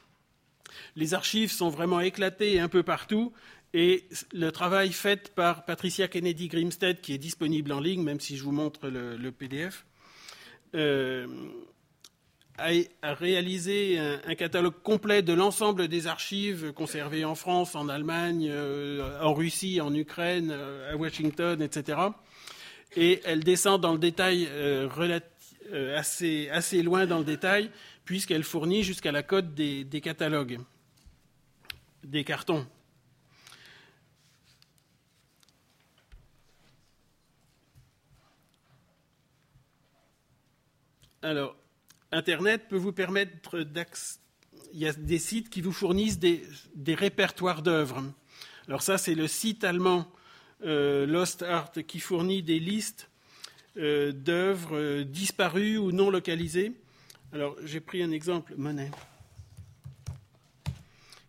Les 0.95 1.13
archives 1.13 1.51
sont 1.51 1.69
vraiment 1.69 1.99
éclatées 1.99 2.59
un 2.59 2.69
peu 2.69 2.81
partout 2.81 3.33
et 3.73 4.05
le 4.33 4.51
travail 4.51 4.91
fait 4.91 5.33
par 5.33 5.63
Patricia 5.65 6.07
Kennedy 6.07 6.47
Grimstead, 6.47 7.01
qui 7.01 7.13
est 7.13 7.17
disponible 7.17 7.71
en 7.71 7.79
ligne, 7.79 8.03
même 8.03 8.19
si 8.19 8.35
je 8.35 8.43
vous 8.43 8.51
montre 8.51 8.89
le, 8.89 9.31
PDF, 9.31 9.85
euh, 10.75 11.27
a, 12.57 13.13
réalisé 13.13 13.97
un, 13.97 14.35
catalogue 14.35 14.81
complet 14.83 15.21
de 15.21 15.33
l'ensemble 15.33 15.87
des 15.87 16.07
archives 16.07 16.73
conservées 16.73 17.25
en 17.25 17.35
France, 17.35 17.75
en 17.75 17.89
Allemagne, 17.89 18.47
euh, 18.49 19.19
en 19.21 19.33
Russie, 19.33 19.81
en 19.81 19.93
Ukraine, 19.93 20.55
à 20.91 20.95
Washington, 20.95 21.61
etc. 21.61 21.97
Et 22.95 23.21
elle 23.25 23.43
descend 23.43 23.81
dans 23.81 23.93
le 23.93 23.99
détail 23.99 24.47
euh, 25.73 25.97
assez, 25.97 26.49
assez 26.49 26.83
loin 26.83 27.05
dans 27.05 27.19
le 27.19 27.23
détail, 27.23 27.71
puisqu'elle 28.03 28.43
fournit 28.43 28.83
jusqu'à 28.83 29.11
la 29.11 29.23
code 29.23 29.53
des, 29.55 30.01
catalogues, 30.01 30.59
des 32.03 32.23
cartons. 32.23 32.65
Alors, 41.23 41.55
Internet 42.11 42.67
peut 42.67 42.77
vous 42.77 42.93
permettre 42.93 43.59
d'accéder. 43.59 44.19
Il 44.73 44.79
y 44.79 44.87
a 44.87 44.93
des 44.93 45.19
sites 45.19 45.49
qui 45.49 45.61
vous 45.61 45.73
fournissent 45.73 46.17
des, 46.17 46.43
répertoires 46.87 47.61
d'œuvres. 47.61 48.03
Alors 48.67 48.81
ça, 48.81 48.97
c'est 48.97 49.15
le 49.15 49.27
site 49.27 49.63
allemand 49.65 50.09
euh, 50.63 51.05
Lost 51.05 51.41
Art 51.41 51.71
qui 51.87 51.99
fournit 51.99 52.41
des 52.41 52.59
listes 52.59 53.09
euh, 53.77 54.13
d'œuvres 54.13 54.77
euh, 54.77 55.03
disparues 55.03 55.77
ou 55.77 55.91
non 55.91 56.09
localisées. 56.09 56.71
Alors, 57.33 57.55
j'ai 57.65 57.81
pris 57.81 58.01
un 58.01 58.11
exemple, 58.11 58.53
Monet, 58.57 58.91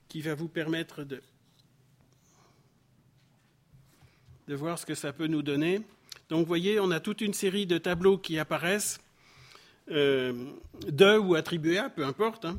qui 0.09 0.23
va 0.23 0.35
vous 0.35 0.49
permettre 0.49 1.03
de, 1.03 1.21
de 4.47 4.55
voir 4.55 4.79
ce 4.79 4.87
que 4.87 4.95
ça 4.95 5.13
peut 5.13 5.27
nous 5.27 5.43
donner. 5.43 5.81
Donc, 6.29 6.41
vous 6.41 6.47
voyez, 6.47 6.79
on 6.81 6.91
a 6.93 7.01
toute 7.01 7.21
une 7.21 7.35
série 7.35 7.67
de 7.67 7.79
tableaux 7.79 8.19
qui 8.19 8.39
apparaissent, 8.39 9.01
euh, 9.93 10.33
de 10.89 11.19
ou 11.19 11.35
attribués 11.35 11.79
à, 11.79 11.91
peu 11.91 12.05
importe. 12.05 12.47
Hein. 12.47 12.59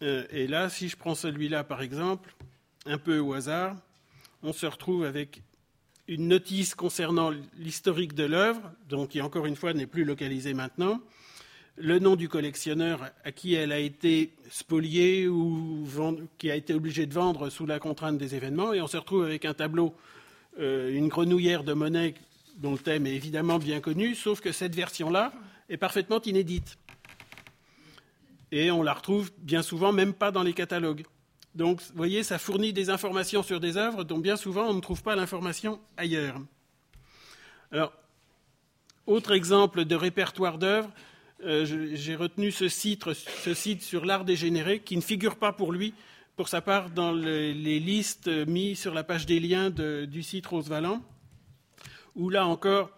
et 0.00 0.46
là, 0.46 0.68
si 0.68 0.88
je 0.88 0.96
prends 0.96 1.14
celui-là, 1.14 1.64
par 1.64 1.80
exemple, 1.80 2.34
un 2.84 2.98
peu 2.98 3.18
au 3.18 3.32
hasard, 3.32 3.76
on 4.42 4.52
se 4.52 4.66
retrouve 4.66 5.04
avec 5.04 5.42
une 6.08 6.28
notice 6.28 6.74
concernant 6.74 7.30
l'historique 7.58 8.14
de 8.14 8.24
l'œuvre, 8.24 8.60
donc 8.88 9.10
qui 9.10 9.20
encore 9.20 9.46
une 9.46 9.56
fois 9.56 9.72
n'est 9.72 9.86
plus 9.86 10.04
localisée 10.04 10.54
maintenant, 10.54 11.00
le 11.76 11.98
nom 11.98 12.16
du 12.16 12.28
collectionneur 12.28 13.10
à 13.24 13.32
qui 13.32 13.54
elle 13.54 13.72
a 13.72 13.78
été 13.78 14.32
spoliée 14.50 15.28
ou 15.28 15.86
qui 16.38 16.50
a 16.50 16.56
été 16.56 16.74
obligé 16.74 17.06
de 17.06 17.14
vendre 17.14 17.50
sous 17.50 17.66
la 17.66 17.78
contrainte 17.78 18.18
des 18.18 18.34
événements, 18.34 18.72
et 18.72 18.80
on 18.80 18.86
se 18.86 18.96
retrouve 18.96 19.24
avec 19.24 19.44
un 19.44 19.54
tableau, 19.54 19.94
euh, 20.58 20.90
une 20.90 21.08
grenouillère 21.08 21.64
de 21.64 21.74
monnaie 21.74 22.14
dont 22.56 22.72
le 22.72 22.78
thème 22.78 23.06
est 23.06 23.14
évidemment 23.14 23.58
bien 23.58 23.80
connu, 23.80 24.14
sauf 24.14 24.40
que 24.40 24.52
cette 24.52 24.74
version-là 24.74 25.32
est 25.68 25.76
parfaitement 25.76 26.20
inédite. 26.22 26.78
Et 28.52 28.70
on 28.70 28.82
la 28.82 28.94
retrouve 28.94 29.30
bien 29.38 29.62
souvent 29.62 29.92
même 29.92 30.14
pas 30.14 30.30
dans 30.30 30.42
les 30.42 30.52
catalogues. 30.52 31.04
Donc, 31.54 31.80
vous 31.80 31.96
voyez, 31.96 32.22
ça 32.22 32.38
fournit 32.38 32.72
des 32.72 32.90
informations 32.90 33.42
sur 33.42 33.60
des 33.60 33.76
œuvres 33.76 34.04
dont 34.04 34.18
bien 34.18 34.36
souvent 34.36 34.68
on 34.68 34.74
ne 34.74 34.80
trouve 34.80 35.02
pas 35.02 35.16
l'information 35.16 35.80
ailleurs. 35.96 36.38
Alors, 37.72 37.92
autre 39.06 39.32
exemple 39.32 39.84
de 39.84 39.94
répertoire 39.94 40.58
d'œuvres, 40.58 40.90
euh, 41.44 41.64
j'ai 41.94 42.14
retenu 42.14 42.50
ce 42.50 42.68
site, 42.68 43.12
ce 43.12 43.54
site 43.54 43.82
sur 43.82 44.04
l'art 44.04 44.24
dégénéré 44.24 44.80
qui 44.80 44.96
ne 44.96 45.02
figure 45.02 45.36
pas 45.36 45.52
pour 45.52 45.72
lui, 45.72 45.94
pour 46.36 46.48
sa 46.48 46.60
part, 46.60 46.90
dans 46.90 47.12
les, 47.12 47.80
listes 47.80 48.28
mises 48.28 48.78
sur 48.78 48.92
la 48.92 49.04
page 49.04 49.26
des 49.26 49.40
liens 49.40 49.70
du 49.70 50.22
site 50.22 50.46
Rose 50.46 50.68
Valland, 50.68 51.02
où 52.14 52.28
là 52.28 52.46
encore, 52.46 52.90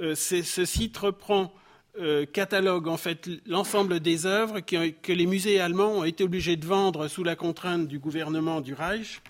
euh, 0.00 0.14
ce 0.14 0.64
site 0.64 0.96
reprend, 0.98 1.52
euh, 1.98 2.24
catalogue 2.24 2.86
en 2.86 2.96
fait 2.96 3.28
l'ensemble 3.46 4.00
des 4.00 4.26
œuvres 4.26 4.60
que 4.60 5.12
les 5.12 5.26
musées 5.26 5.60
allemands 5.60 5.98
ont 5.98 6.04
été 6.04 6.22
obligés 6.22 6.56
de 6.56 6.66
vendre 6.66 7.08
sous 7.08 7.24
la 7.24 7.36
contrainte 7.36 7.88
du 7.88 7.98
gouvernement 7.98 8.60
du 8.60 8.74
Reich. 8.74 9.20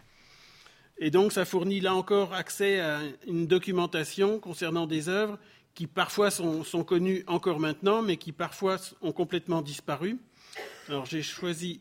Et 1.03 1.11
donc, 1.11 1.33
ça 1.33 1.47
fournit 1.47 1.81
là 1.81 1.95
encore 1.95 2.35
accès 2.35 2.81
à 2.81 3.01
une 3.27 3.47
documentation 3.47 4.39
concernant 4.39 4.87
des 4.87 5.09
œuvres 5.09 5.39
qui 5.75 5.87
parfois 5.87 6.31
sont, 6.31 6.85
connus 6.85 7.25
encore 7.27 7.59
maintenant, 7.59 8.03
mais 8.03 8.19
qui 8.19 8.33
parfois 8.33 8.77
ont 9.01 9.13
complètement 9.13 9.63
disparu. 9.63 10.19
Alors 10.89 11.07
j'ai 11.07 11.23
choisi 11.23 11.81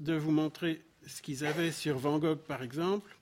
de 0.00 0.14
vous 0.14 0.30
montrer 0.30 0.82
ce 1.06 1.20
qu'ils 1.20 1.44
avaient 1.44 1.72
sur 1.72 1.98
Van 1.98 2.18
Gogh, 2.18 2.38
par 2.38 2.62
exemple. 2.62 3.15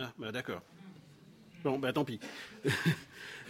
Ah, 0.00 0.12
bah 0.16 0.30
d'accord. 0.30 0.62
Bon, 1.64 1.76
ben 1.76 1.92
tant 1.92 2.04
pis. 2.04 2.20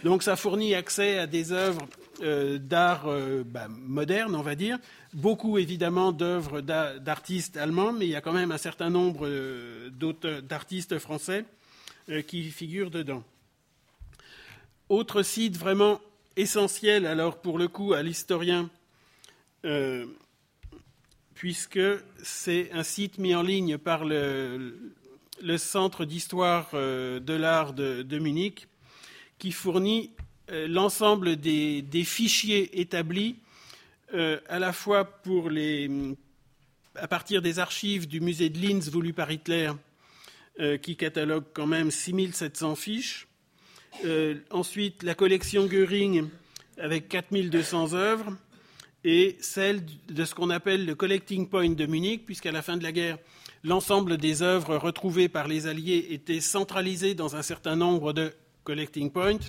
Donc 0.03 0.23
ça 0.23 0.35
fournit 0.35 0.73
accès 0.73 1.19
à 1.19 1.27
des 1.27 1.51
œuvres 1.51 1.87
euh, 2.23 2.57
d'art 2.57 3.07
euh, 3.07 3.43
bah, 3.45 3.67
moderne, 3.69 4.33
on 4.33 4.41
va 4.41 4.55
dire. 4.55 4.79
Beaucoup 5.13 5.59
évidemment 5.59 6.11
d'œuvres 6.11 6.61
d'artistes 6.61 7.55
allemands, 7.55 7.93
mais 7.93 8.07
il 8.07 8.09
y 8.09 8.15
a 8.15 8.21
quand 8.21 8.33
même 8.33 8.51
un 8.51 8.57
certain 8.57 8.89
nombre 8.89 9.27
euh, 9.27 9.91
d'artistes 10.41 10.97
français 10.97 11.45
qui 12.25 12.49
figurent 12.49 12.89
dedans. 12.89 13.23
Autre 14.89 15.21
site 15.21 15.55
vraiment 15.55 16.01
essentiel, 16.35 17.05
alors 17.05 17.39
pour 17.39 17.59
le 17.59 17.67
coup, 17.67 17.93
à 17.93 18.01
l'historien, 18.01 18.71
puisque 21.35 21.79
c'est 22.23 22.71
un 22.71 22.81
site 22.81 23.19
mis 23.19 23.35
en 23.35 23.43
ligne 23.43 23.77
par 23.77 24.05
le, 24.05 24.73
Centre 25.57 26.05
d'histoire 26.05 26.69
de 26.73 27.33
l'art 27.33 27.73
de 27.73 28.19
Munich, 28.19 28.67
qui 29.39 29.51
fournit 29.51 30.11
euh, 30.51 30.67
l'ensemble 30.67 31.35
des, 31.35 32.03
fichiers 32.03 32.79
établis 32.79 33.35
euh, 34.13 34.39
à 34.47 34.57
la 34.57 34.73
fois 34.73 35.21
à 36.95 37.07
partir 37.07 37.41
des 37.41 37.59
archives 37.59 38.07
du 38.07 38.19
musée 38.19 38.49
de 38.49 38.57
Linz 38.59 38.89
voulu 38.89 39.13
par 39.13 39.31
Hitler, 39.31 39.71
euh, 40.59 40.77
qui 40.77 40.95
catalogue 40.95 41.45
quand 41.53 41.67
même 41.67 41.91
6700 41.91 42.75
fiches. 42.75 43.27
ensuite, 44.49 45.03
la 45.03 45.13
collection 45.13 45.67
Göring 45.67 46.29
avec 46.77 47.09
4200 47.09 47.93
œuvres 47.93 48.35
et 49.03 49.37
celle 49.39 49.83
de 50.09 50.25
ce 50.25 50.33
qu'on 50.33 50.49
appelle 50.49 50.85
le 50.85 50.95
Collecting 50.95 51.47
Point 51.47 51.71
de 51.71 51.85
Munich, 51.85 52.25
puisqu'à 52.25 52.51
la 52.51 52.61
fin 52.61 52.75
de 52.75 52.83
la 52.83 52.91
guerre, 52.91 53.17
l'ensemble 53.63 54.17
des 54.17 54.41
œuvres 54.41 54.77
retrouvées 54.77 55.29
par 55.29 55.47
les 55.47 55.67
Alliés 55.67 56.07
étaient 56.11 56.41
centralisées 56.41 57.15
dans 57.15 57.35
un 57.35 57.41
certain 57.41 57.75
nombre 57.75 58.13
de 58.13 58.33
collecting 58.63 59.11
point. 59.11 59.39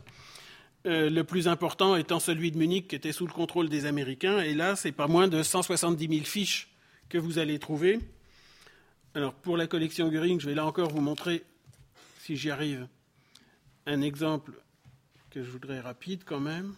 Euh, 0.87 1.11
le 1.11 1.25
plus 1.25 1.47
important 1.47 1.95
étant 1.97 2.21
celui 2.21 2.51
de 2.51 2.57
Munich 2.57 2.89
qui 2.89 2.97
était 2.97 3.13
sous 3.13 3.27
le 3.27 3.33
contrôle 3.33 3.69
des 3.69 3.85
Américains. 3.85 4.41
Et 4.41 4.55
là, 4.55 4.77
c'est 4.77 4.93
pas 4.93 5.09
moins 5.09 5.29
de 5.29 5.43
170 5.43 6.09
000 6.09 6.25
fiches 6.25 6.71
que 7.09 7.19
vous 7.19 7.39
allez 7.39 7.59
trouver. 7.59 8.01
Alors, 9.15 9.35
pour 9.35 9.57
la 9.57 9.67
collection 9.67 10.09
Göring, 10.09 10.41
je 10.41 10.47
vais 10.47 10.55
là 10.55 10.65
encore 10.65 10.91
vous 10.91 11.01
montrer, 11.01 11.43
si 12.21 12.37
j'y 12.37 12.51
arrive, 12.51 12.87
un 13.87 14.01
exemple 14.01 14.53
que 15.31 15.43
je 15.43 15.51
voudrais 15.51 15.81
rapide 15.81 16.23
quand 16.25 16.41
même. 16.41 16.75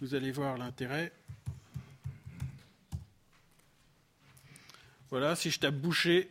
Vous 0.00 0.14
allez 0.14 0.30
voir 0.30 0.58
l'intérêt. 0.58 1.12
Voilà, 5.12 5.36
si 5.36 5.50
je 5.50 5.60
tape 5.60 5.74
boucher, 5.74 6.30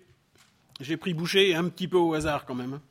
j'ai 0.80 0.98
pris 0.98 1.14
boucher 1.14 1.54
un 1.54 1.70
petit 1.70 1.88
peu 1.88 1.98
au 1.98 2.16
hasard 2.16 2.48
quand 2.48 2.56
même. 2.56 2.74
Hein. 2.74 2.82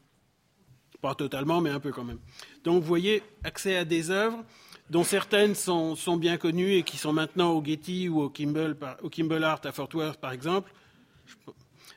Pas 1.01 1.17
totalement, 1.17 1.61
mais 1.61 1.71
un 1.71 1.81
peu 1.81 1.91
quand 1.91 2.05
même. 2.05 2.21
Donc 2.63 2.81
vous 2.81 2.87
voyez, 2.87 3.25
accès 3.43 3.77
à 3.77 3.85
des 3.85 4.13
œuvres 4.13 4.45
dont 4.89 5.03
certaines 5.03 5.57
sont, 5.57 5.97
bien 6.17 6.37
connues 6.37 6.75
et 6.75 6.85
qui 6.85 6.97
sont 6.97 7.13
maintenant 7.13 7.55
au 7.55 7.65
Getty 7.65 8.09
ou 8.09 8.21
au 8.23 8.31
Kimball, 8.31 8.77
au 9.03 9.11
Kimball 9.11 9.43
Art 9.43 9.63
à 9.65 9.73
Fort 9.73 9.89
Worth, 9.93 10.21
par 10.21 10.31
exemple. 10.31 10.73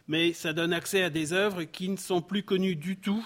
Mais 0.07 0.33
ça 0.33 0.53
donne 0.53 0.73
accès 0.73 1.03
à 1.03 1.11
des 1.11 1.31
œuvres 1.31 1.61
qui 1.61 1.87
ne 1.87 1.97
sont 1.97 2.23
plus 2.23 2.41
connues 2.41 2.75
du 2.75 2.97
tout, 2.97 3.23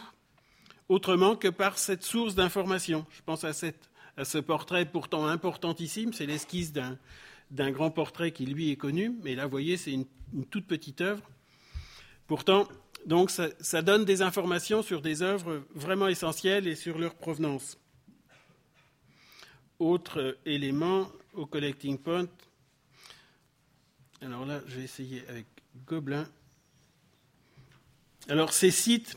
autrement 0.89 1.38
que 1.38 1.47
par 1.47 1.77
cette 1.77 2.03
source 2.03 2.36
d'information. 2.36 3.05
Je 3.15 3.21
pense 3.25 3.45
à, 3.45 3.53
ce 3.53 4.38
portrait 4.39 4.83
pourtant 4.83 5.27
importantissime, 5.27 6.12
c'est 6.12 6.25
l'esquisse 6.25 6.74
d'un 6.74 7.71
grand 7.71 7.89
portrait 7.89 8.31
qui, 8.31 8.45
lui, 8.45 8.69
est 8.69 8.75
connu. 8.75 9.15
Mais 9.24 9.33
là, 9.33 9.45
vous 9.45 9.51
voyez, 9.51 9.77
c'est 9.77 9.93
une 9.93 10.05
toute 10.50 10.67
petite 10.67 11.01
œuvre. 11.01 11.24
Pourtant, 12.27 12.67
donc 13.05 13.31
ça, 13.31 13.81
donne 13.81 14.05
des 14.05 14.22
informations 14.22 14.81
sur 14.81 15.01
des 15.01 15.22
œuvres 15.22 15.63
vraiment 15.74 16.07
essentielles 16.07 16.67
et 16.67 16.75
sur 16.75 16.98
leur 16.98 17.15
provenance. 17.15 17.77
Autre 19.79 20.38
élément 20.46 21.07
au 21.34 21.46
collecting 21.46 21.98
point. 21.98 22.27
Alors 24.22 24.46
là, 24.46 24.62
je 24.67 24.77
vais 24.77 24.84
essayer 24.84 25.24
avec 25.29 25.46
Gobelin. 25.86 26.27
Alors 28.27 28.51
ces 28.51 28.72
sites, 28.72 29.15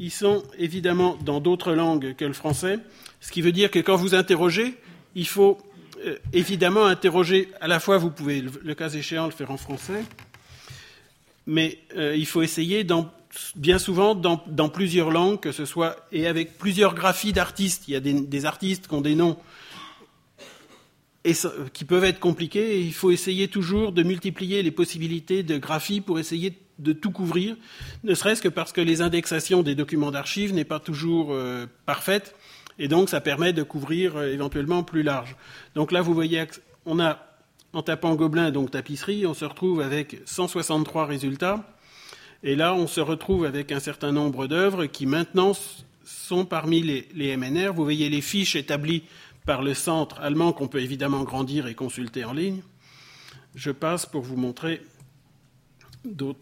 ils 0.00 0.10
sont 0.10 0.42
évidemment 0.56 1.16
dans 1.16 1.40
d'autres 1.40 1.72
langues 1.72 2.16
que 2.16 2.24
le 2.24 2.32
français, 2.32 2.80
ce 3.20 3.30
qui 3.30 3.42
veut 3.42 3.52
dire 3.52 3.70
que 3.70 3.78
quand 3.78 3.96
vous 3.96 4.14
interrogez, 4.14 4.76
il 5.14 5.26
faut 5.26 5.58
euh, 6.04 6.16
évidemment 6.32 6.86
interroger 6.86 7.48
à 7.60 7.68
la 7.68 7.80
fois, 7.80 7.98
vous 7.98 8.10
pouvez 8.10 8.42
le 8.42 8.74
cas 8.74 8.88
échéant 8.90 9.26
le 9.26 9.32
faire 9.32 9.50
en 9.50 9.56
français, 9.56 10.04
mais 11.46 11.78
euh, 11.96 12.14
il 12.16 12.26
faut 12.26 12.42
essayer 12.42 12.86
bien 13.56 13.78
souvent 13.78 14.14
dans, 14.14 14.68
plusieurs 14.68 15.10
langues, 15.10 15.40
que 15.40 15.52
ce 15.52 15.64
soit 15.64 15.96
et 16.12 16.26
avec 16.26 16.58
plusieurs 16.58 16.94
graphies 16.94 17.32
d'artistes. 17.32 17.84
Il 17.88 17.92
y 17.92 17.96
a 17.96 18.00
des, 18.00 18.46
artistes 18.46 18.88
qui 18.88 18.94
ont 18.94 19.00
des 19.00 19.14
noms 19.14 19.36
qui 21.72 21.84
peuvent 21.84 22.04
être 22.04 22.20
compliqués. 22.20 22.76
Et 22.76 22.80
il 22.80 22.94
faut 22.94 23.10
essayer 23.10 23.48
toujours 23.48 23.92
de 23.92 24.02
multiplier 24.02 24.62
les 24.62 24.70
possibilités 24.70 25.42
de 25.42 25.58
graphie 25.58 26.00
pour 26.00 26.18
essayer 26.18 26.54
de 26.78 26.92
tout 26.92 27.10
couvrir, 27.10 27.56
ne 28.04 28.14
serait-ce 28.14 28.40
que 28.40 28.48
parce 28.48 28.72
que 28.72 28.80
les 28.80 29.02
indexations 29.02 29.62
des 29.62 29.74
documents 29.74 30.10
d'archives 30.10 30.54
n'est 30.54 30.64
pas 30.64 30.78
toujours 30.78 31.32
euh, 31.32 31.66
parfaite, 31.86 32.34
et 32.78 32.88
donc 32.88 33.08
ça 33.08 33.20
permet 33.20 33.52
de 33.52 33.62
couvrir 33.62 34.16
euh, 34.16 34.32
éventuellement 34.32 34.82
plus 34.82 35.02
large. 35.02 35.36
Donc 35.74 35.92
là, 35.92 36.00
vous 36.00 36.14
voyez, 36.14 36.44
on 36.86 37.00
a 37.00 37.18
en 37.72 37.82
tapant 37.82 38.14
Gobelin, 38.14 38.50
donc 38.50 38.70
tapisserie, 38.70 39.26
on 39.26 39.34
se 39.34 39.44
retrouve 39.44 39.80
avec 39.80 40.18
163 40.24 41.06
résultats. 41.06 41.64
Et 42.42 42.56
là, 42.56 42.74
on 42.74 42.86
se 42.86 43.00
retrouve 43.00 43.44
avec 43.44 43.72
un 43.72 43.80
certain 43.80 44.12
nombre 44.12 44.46
d'œuvres 44.46 44.86
qui 44.86 45.06
maintenant 45.06 45.52
sont 46.04 46.44
parmi 46.44 46.82
les, 46.82 47.36
MNR. 47.36 47.72
Vous 47.74 47.84
voyez 47.84 48.08
les 48.08 48.20
fiches 48.20 48.56
établies 48.56 49.02
par 49.44 49.62
le 49.62 49.74
centre 49.74 50.20
allemand 50.20 50.52
qu'on 50.52 50.68
peut 50.68 50.80
évidemment 50.80 51.24
grandir 51.24 51.66
et 51.66 51.74
consulter 51.74 52.24
en 52.24 52.32
ligne. 52.32 52.62
Je 53.54 53.70
passe 53.70 54.06
pour 54.06 54.22
vous 54.22 54.36
montrer 54.36 54.82
d'autres. 56.04 56.40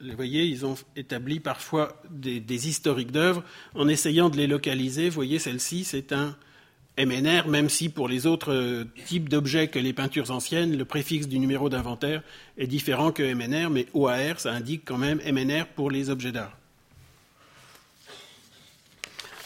Vous 0.00 0.14
voyez, 0.14 0.44
ils 0.44 0.66
ont 0.66 0.74
établi 0.94 1.40
parfois 1.40 2.02
des, 2.10 2.68
historiques 2.68 3.12
d'œuvres 3.12 3.42
en 3.74 3.88
essayant 3.88 4.28
de 4.28 4.36
les 4.36 4.46
localiser. 4.46 5.08
Vous 5.08 5.14
voyez, 5.14 5.38
celle-ci, 5.38 5.84
c'est 5.84 6.12
un 6.12 6.36
MNR, 6.98 7.48
même 7.48 7.68
si 7.68 7.88
pour 7.88 8.08
les 8.08 8.26
autres 8.26 8.52
euh, 8.52 8.84
types 9.06 9.28
d'objets 9.28 9.68
que 9.68 9.78
les 9.78 9.92
peintures 9.92 10.30
anciennes, 10.30 10.76
le 10.76 10.84
préfixe 10.84 11.28
du 11.28 11.38
numéro 11.38 11.68
d'inventaire 11.68 12.22
est 12.56 12.66
différent 12.66 13.12
que 13.12 13.22
MNR, 13.22 13.70
mais 13.70 13.86
OAR, 13.92 14.40
ça 14.40 14.52
indique 14.52 14.82
quand 14.84 14.98
même 14.98 15.20
MNR 15.24 15.66
pour 15.74 15.90
les 15.90 16.08
objets 16.08 16.32
d'art. 16.32 16.56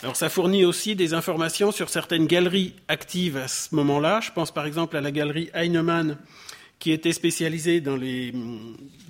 Alors 0.02 0.16
ça 0.16 0.30
fournit 0.30 0.64
aussi 0.64 0.96
des 0.96 1.12
informations 1.12 1.72
sur 1.72 1.90
certaines 1.90 2.26
galeries 2.26 2.74
actives 2.88 3.36
à 3.36 3.48
ce 3.48 3.74
moment-là. 3.74 4.20
Je 4.22 4.30
pense 4.30 4.50
par 4.50 4.64
exemple 4.64 4.96
à 4.96 5.02
la 5.02 5.10
galerie 5.10 5.50
Heinemann 5.52 6.16
qui 6.80 6.90
était 6.90 7.12
spécialisée 7.12 7.80
dans 7.80 7.96
les, 7.96 8.34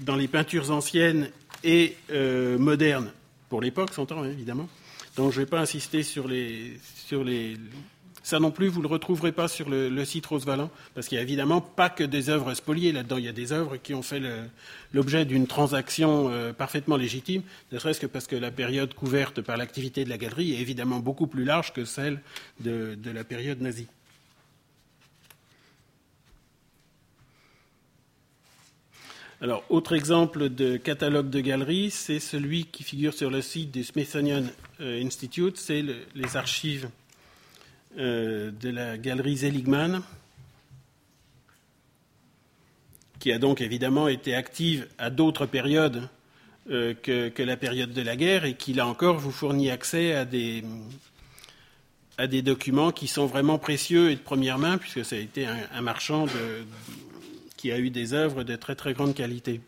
dans 0.01 0.17
les 0.17 0.29
peintures 0.29 0.71
anciennes 0.71 1.31
et 1.65 1.97
euh, 2.11 2.59
modernes, 2.59 3.13
pour 3.49 3.63
l'époque, 3.63 3.95
s'entend 3.95 4.23
hein, 4.23 4.31
évidemment. 4.31 4.69
Donc 5.17 5.33
je 5.33 5.41
ne 5.41 5.45
vais 5.45 5.51
pas 5.51 5.61
insister 5.61 6.03
sur 6.03 6.29
les, 6.29 6.77
sur 7.07 7.25
les, 7.25 7.57
ça 8.23 8.39
non 8.39 8.51
plus, 8.51 8.69
vous 8.69 8.79
ne 8.79 8.87
le 8.87 8.93
retrouverez 8.93 9.33
pas 9.33 9.49
sur 9.49 9.69
le, 9.69 10.05
site 10.05 10.27
Rosevalent, 10.27 10.71
parce 10.95 11.09
qu'il 11.09 11.17
n'y 11.17 11.21
a 11.21 11.23
évidemment 11.23 11.61
pas 11.61 11.89
que 11.89 12.05
des 12.05 12.29
œuvres 12.29 12.55
spoliées 12.55 12.93
là-dedans. 12.93 13.17
Il 13.17 13.25
y 13.25 13.29
a 13.29 13.33
des 13.33 13.53
œuvres 13.53 13.77
qui 13.77 13.95
ont 13.95 14.03
fait 14.03 14.21
l'objet 14.93 15.25
d'une 15.25 15.47
transaction 15.47 16.29
euh, 16.31 16.53
parfaitement 16.53 16.97
légitime, 16.97 17.43
ne 17.73 17.79
serait-ce 17.79 18.01
que 18.01 18.07
parce 18.07 18.27
que 18.27 18.37
la 18.37 18.51
période 18.51 18.95
couverte 18.95 19.41
par 19.41 19.57
l'activité 19.57 20.05
de 20.05 20.11
la 20.11 20.19
galerie 20.19 20.55
est 20.55 20.61
évidemment 20.61 20.99
beaucoup 20.99 21.27
plus 21.27 21.45
large 21.45 21.73
que 21.73 21.85
celle 21.85 22.21
de, 22.61 22.97
la 23.05 23.25
période 23.25 23.61
nazie. 23.61 23.87
Alors, 29.43 29.65
autre 29.71 29.95
exemple 29.95 30.51
de 30.51 30.77
catalogue 30.77 31.31
de 31.31 31.41
galerie, 31.41 31.91
c'est 31.91 32.21
celui 32.21 32.67
qui 32.67 32.83
figure 32.83 33.15
sur 33.15 33.31
le 33.31 33.41
site 33.41 33.71
du 33.71 33.85
Smithsonian 33.85 34.43
euh, 34.83 35.03
Institute, 35.03 35.57
c'est 35.57 35.83
les 36.15 36.37
archives 36.37 36.91
euh, 37.97 38.51
de 38.51 38.69
la 38.69 38.99
galerie 38.99 39.39
Seligman, 39.39 40.03
qui 43.19 43.33
a 43.33 43.39
donc 43.39 43.63
évidemment 43.63 44.09
été 44.09 44.35
active 44.35 44.87
à 44.99 45.09
d'autres 45.09 45.47
périodes 45.47 46.07
euh, 46.71 46.93
que, 46.93 47.43
la 47.43 47.57
période 47.57 47.95
de 47.95 48.03
la 48.03 48.17
guerre 48.17 48.45
et 48.45 48.53
qui, 48.53 48.75
là 48.75 48.87
encore, 48.87 49.17
vous 49.17 49.33
fournit 49.33 49.71
accès 49.71 50.13
à 50.13 50.27
des, 50.27 50.63
à 52.19 52.27
des 52.27 52.43
documents 52.43 52.93
qui 52.93 53.09
sont 53.09 53.25
vraiment 53.25 53.59
précieux 53.59 54.11
et 54.11 54.17
de 54.17 54.21
première 54.21 54.59
main, 54.59 54.77
puisque 54.77 55.03
ça 55.03 55.17
a 55.17 55.19
été 55.19 55.47
un, 55.47 55.81
marchand 55.81 56.27
qui 57.61 57.71
a 57.73 57.79
eu 57.79 57.91
des 57.91 58.15
œuvres 58.15 58.43
de 58.43 58.57
très 58.57 58.75
très 58.75 58.95
grande 58.95 59.15
qualité. 59.15 59.61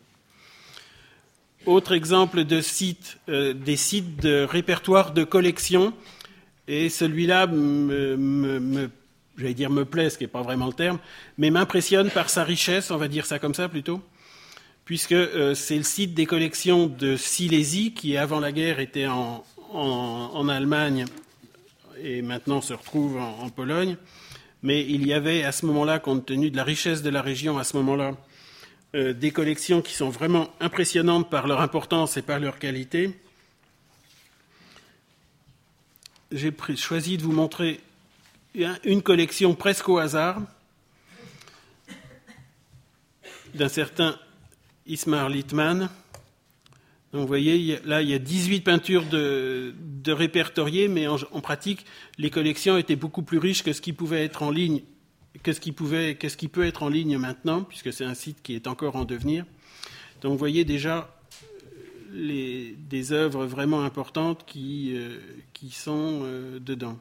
Autre 1.67 1.91
exemple 1.91 2.43
de 2.43 2.59
site, 2.59 3.19
euh, 3.29 3.53
des 3.53 3.75
sites 3.75 4.19
de 4.19 4.47
répertoire 4.49 5.13
de 5.13 5.23
collection 5.23 5.93
et 6.67 6.89
celui-là 6.89 7.45
me, 7.45 8.89
j'allais 9.37 9.53
dire 9.53 9.69
me 9.69 9.85
plaît, 9.85 10.09
ce 10.09 10.17
qui 10.17 10.23
n'est 10.23 10.29
pas 10.29 10.41
vraiment 10.41 10.65
le 10.65 10.73
terme, 10.73 10.97
mais 11.37 11.51
m'impressionne 11.51 12.09
par 12.09 12.31
sa 12.31 12.43
richesse, 12.43 12.89
on 12.89 12.97
va 12.97 13.07
dire 13.07 13.27
ça 13.27 13.37
comme 13.37 13.53
ça 13.53 13.69
plutôt, 13.69 14.01
puisque 14.85 15.11
euh, 15.11 15.53
c'est 15.53 15.77
le 15.77 15.83
site 15.83 16.15
des 16.15 16.25
collections 16.25 16.87
de 16.87 17.15
Silésie, 17.15 17.93
qui 17.93 18.17
avant 18.17 18.39
la 18.39 18.51
guerre 18.51 18.79
était 18.79 19.05
en, 19.07 19.43
Allemagne 20.49 21.05
et 22.03 22.23
maintenant 22.23 22.59
se 22.59 22.73
retrouve 22.73 23.17
en, 23.17 23.49
Pologne. 23.49 23.97
Mais 24.63 24.81
il 24.81 25.05
y 25.05 25.13
avait 25.13 25.43
à 25.43 25.51
ce 25.51 25.65
moment-là, 25.67 25.99
compte 25.99 26.25
tenu 26.25 26.49
de 26.49 26.57
la 26.57 26.63
richesse 26.63 27.01
de 27.01 27.09
la 27.09 27.21
région 27.21 27.57
à 27.57 27.63
ce 27.63 27.77
moment-là, 27.77 28.13
euh, 28.95 29.13
des 29.13 29.31
collections 29.31 29.81
qui 29.81 29.93
sont 29.93 30.09
vraiment 30.09 30.49
impressionnantes 30.59 31.29
par 31.29 31.47
leur 31.47 31.61
importance 31.61 32.17
et 32.17 32.21
par 32.21 32.39
leur 32.39 32.59
qualité. 32.59 33.13
j'ai 36.33 36.51
choisi 36.75 37.17
de 37.17 37.23
vous 37.23 37.31
montrer 37.31 37.79
une 38.83 39.03
collection 39.03 39.53
presque 39.53 39.87
au 39.87 39.99
hasard 39.99 40.41
d'un 43.53 43.69
certain 43.69 44.17
Ismar 44.87 45.29
Littmann. 45.29 45.89
Donc 47.13 47.21
vous 47.21 47.27
voyez, 47.27 47.79
là, 47.85 48.01
il 48.01 48.09
y 48.09 48.15
a 48.15 48.19
18 48.19 48.61
peintures 48.61 49.05
de, 49.05 49.71
répertoriées, 50.07 50.87
mais 50.87 51.07
en, 51.07 51.17
pratique, 51.41 51.85
les 52.17 52.31
collections 52.31 52.75
étaient 52.75 52.95
beaucoup 52.95 53.21
plus 53.21 53.37
riches 53.37 53.61
que 53.61 53.71
ce 53.71 53.81
qui 53.81 53.93
pouvait 53.93 54.25
être 54.25 54.41
en 54.41 54.49
ligne, 54.49 54.81
que 55.43 55.53
ce 55.53 55.59
qui, 55.59 55.71
pouvait, 55.71 56.17
ce 56.19 56.35
qui 56.35 56.47
peut 56.47 56.65
être 56.65 56.81
en 56.81 56.89
ligne 56.89 57.19
maintenant, 57.19 57.61
puisque 57.61 57.93
c'est 57.93 58.03
un 58.03 58.15
site 58.15 58.41
qui 58.41 58.55
est 58.55 58.65
encore 58.65 58.95
en 58.95 59.05
devenir. 59.05 59.45
Donc 60.21 60.31
vous 60.31 60.39
voyez 60.39 60.65
déjà 60.65 61.15
des 62.11 63.11
œuvres 63.11 63.45
vraiment 63.45 63.83
importantes 63.83 64.43
qui, 64.47 64.93
euh, 64.95 65.19
qui 65.53 65.69
sont 65.69 66.21
euh, 66.23 66.59
dedans. 66.59 66.97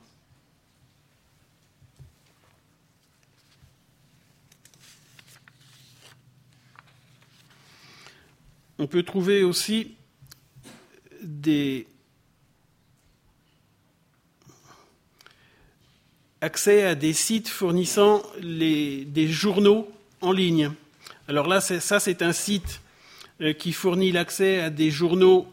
On 8.79 8.87
peut 8.87 9.03
trouver 9.05 9.42
aussi 9.42 9.94
accès 16.42 16.85
à 16.85 16.94
des 16.94 17.12
sites 17.12 17.48
fournissant 17.48 18.22
les, 18.40 19.05
des 19.05 19.28
journaux 19.28 19.90
en 20.20 20.33
ligne. 20.33 20.72
Alors 21.28 21.46
là, 21.46 21.61
ça, 21.61 22.00
c'est 22.00 22.20
un 22.20 22.33
site 22.33 22.81
euh, 23.40 23.52
qui 23.52 23.72
fournit 23.72 24.12
l'accès 24.12 24.61
à 24.61 24.70
des 24.70 24.90
journaux 24.90 25.46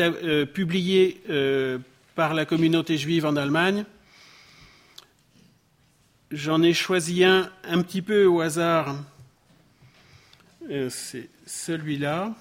euh, 0.00 0.46
publiés 0.46 1.22
euh, 1.30 1.78
par 2.14 2.34
la 2.34 2.44
communauté 2.44 2.98
juive 2.98 3.24
en 3.24 3.36
Allemagne. 3.36 3.84
J'en 6.30 6.62
ai 6.62 6.74
choisi 6.74 7.24
un 7.24 7.50
un 7.64 7.82
petit 7.82 8.02
peu 8.02 8.26
au 8.26 8.40
hasard. 8.40 8.96
C'est 10.88 11.28
celui-là. 11.46 12.34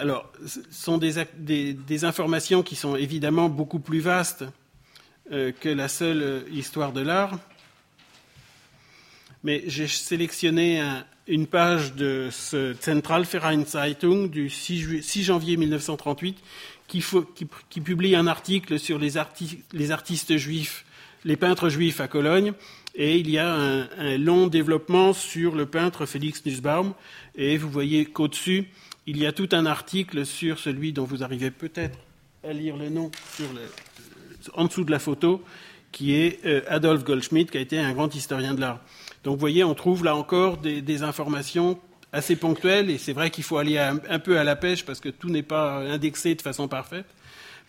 Alors, 0.00 0.30
ce 0.46 0.60
sont 0.70 0.98
des, 0.98 2.04
informations 2.04 2.62
qui 2.62 2.76
sont 2.76 2.94
évidemment 2.94 3.48
beaucoup 3.48 3.80
plus 3.80 4.00
vastes 4.00 4.44
que 5.28 5.68
la 5.68 5.88
seule 5.88 6.44
histoire 6.52 6.92
de 6.92 7.00
l'art. 7.00 7.38
Mais 9.42 9.64
j'ai 9.66 9.88
sélectionné 9.88 10.82
une 11.26 11.46
page 11.46 11.94
de 11.94 12.28
ce 12.30 12.74
Zentralverein 12.80 13.64
du 14.28 14.50
6, 14.50 15.22
janvier 15.22 15.56
1938 15.56 16.38
qui, 16.88 17.80
publie 17.80 18.16
un 18.16 18.26
article 18.26 18.78
sur 18.78 18.98
les, 18.98 19.16
artistes 19.18 20.36
juifs, 20.36 20.84
les 21.24 21.36
peintres 21.36 21.68
juifs 21.68 22.00
à 22.00 22.08
Cologne, 22.08 22.52
et 22.94 23.18
il 23.18 23.30
y 23.30 23.38
a 23.38 23.52
un, 23.52 24.16
long 24.16 24.46
développement 24.46 25.12
sur 25.12 25.54
le 25.54 25.66
peintre 25.66 26.06
Félix 26.06 26.44
Nussbaum, 26.46 26.94
et 27.36 27.58
vous 27.58 27.68
voyez 27.68 28.06
qu'au-dessus, 28.06 28.68
il 29.08 29.16
y 29.16 29.24
a 29.24 29.32
tout 29.32 29.48
un 29.52 29.64
article 29.64 30.26
sur 30.26 30.58
celui 30.58 30.92
dont 30.92 31.04
vous 31.04 31.22
arrivez 31.22 31.50
peut-être 31.50 31.98
à 32.44 32.52
lire 32.52 32.76
le 32.76 32.90
nom 32.90 33.10
en 34.52 34.66
dessous 34.66 34.84
de 34.84 34.90
la 34.90 34.98
photo, 34.98 35.42
qui 35.92 36.14
est 36.14 36.44
euh, 36.44 36.60
Adolf 36.68 37.04
Goldschmidt, 37.04 37.50
qui 37.50 37.56
a 37.56 37.60
été 37.62 37.78
un 37.78 37.94
grand 37.94 38.14
historien 38.14 38.52
de 38.52 38.60
l'art. 38.60 38.80
Donc 39.24 39.34
vous 39.34 39.40
voyez, 39.40 39.64
on 39.64 39.74
trouve 39.74 40.04
là 40.04 40.14
encore 40.14 40.58
des, 40.58 41.02
informations 41.02 41.78
assez 42.12 42.36
ponctuelles, 42.36 42.90
et 42.90 42.98
c'est 42.98 43.14
vrai 43.14 43.30
qu'il 43.30 43.44
faut 43.44 43.56
aller 43.56 43.78
un, 43.78 44.18
peu 44.18 44.38
à 44.38 44.44
la 44.44 44.56
pêche 44.56 44.84
parce 44.84 45.00
que 45.00 45.08
tout 45.08 45.30
n'est 45.30 45.42
pas 45.42 45.78
indexé 45.78 46.34
de 46.34 46.42
façon 46.42 46.68
parfaite, 46.68 47.06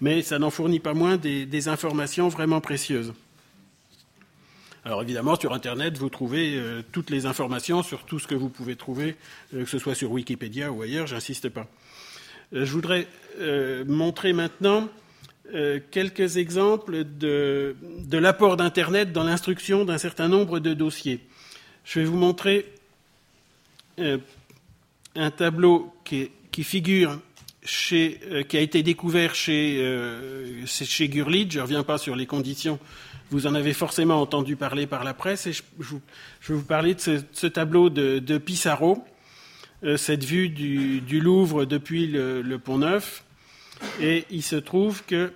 mais 0.01 0.21
ça 0.21 0.39
n'en 0.39 0.49
fournit 0.49 0.81
pas 0.81 0.93
moins 0.93 1.15
des, 1.15 1.67
informations 1.69 2.27
vraiment 2.27 2.59
précieuses. 2.59 3.13
Alors 4.85 5.01
évidemment, 5.01 5.35
sur 5.35 5.53
Internet, 5.53 5.97
vous 5.97 6.09
trouvez 6.09 6.55
euh, 6.55 6.81
toutes 6.93 7.09
les 7.09 7.25
informations 7.25 7.83
sur 7.83 8.05
tout 8.05 8.17
ce 8.17 8.27
que 8.27 8.35
vous 8.35 8.47
pouvez 8.47 8.77
trouver, 8.77 9.17
euh, 9.53 9.63
que 9.65 9.69
ce 9.69 9.77
soit 9.77 9.93
sur 9.93 10.11
Wikipédia 10.11 10.71
ou 10.71 10.81
ailleurs, 10.81 11.05
j'insiste 11.05 11.49
pas. 11.49 11.67
Euh, 12.53 12.65
je 12.65 12.71
voudrais 12.71 13.07
montrer 13.87 14.33
maintenant 14.33 14.89
quelques 15.91 16.35
exemples 16.37 17.05
de 17.05 17.75
l'apport 18.11 18.57
d'Internet 18.57 19.13
dans 19.13 19.23
l'instruction 19.23 19.85
d'un 19.85 19.97
certain 19.97 20.27
nombre 20.27 20.59
de 20.59 20.73
dossiers. 20.73 21.21
Je 21.85 21.99
vais 21.99 22.05
vous 22.05 22.17
montrer 22.17 22.65
un 23.97 25.31
tableau 25.31 25.93
qui, 26.03 26.29
figure 26.63 27.17
chez, 27.63 28.19
qui 28.49 28.57
a 28.57 28.59
été 28.59 28.83
découvert 28.83 29.35
chez, 29.35 29.77
chez. 30.65 31.09
Je 31.09 31.57
ne 31.57 31.61
reviens 31.61 31.83
pas 31.83 31.97
sur 31.97 32.17
les 32.17 32.25
conditions. 32.25 32.77
Vous 33.31 33.47
en 33.47 33.53
avez 33.53 33.73
forcément 33.73 34.21
entendu 34.21 34.55
parler 34.55 34.87
par 34.87 35.03
la 35.03 35.13
presse. 35.13 35.47
Et 35.47 35.53
je, 35.53 35.61
vais 35.93 36.55
vous 36.55 36.63
parler 36.63 36.95
de 36.95 36.99
ce, 36.99 37.47
tableau 37.47 37.89
de, 37.89 38.37
Pissarro, 38.37 39.03
cette 39.97 40.23
vue 40.23 40.49
du, 40.49 41.19
Louvre 41.19 41.65
depuis 41.65 42.07
le, 42.07 42.41
le 42.41 42.59
Pont 42.59 42.79
Neuf. 42.79 43.23
Et 44.01 44.25
il 44.29 44.43
se 44.43 44.55
trouve 44.55 45.03
que 45.05 45.31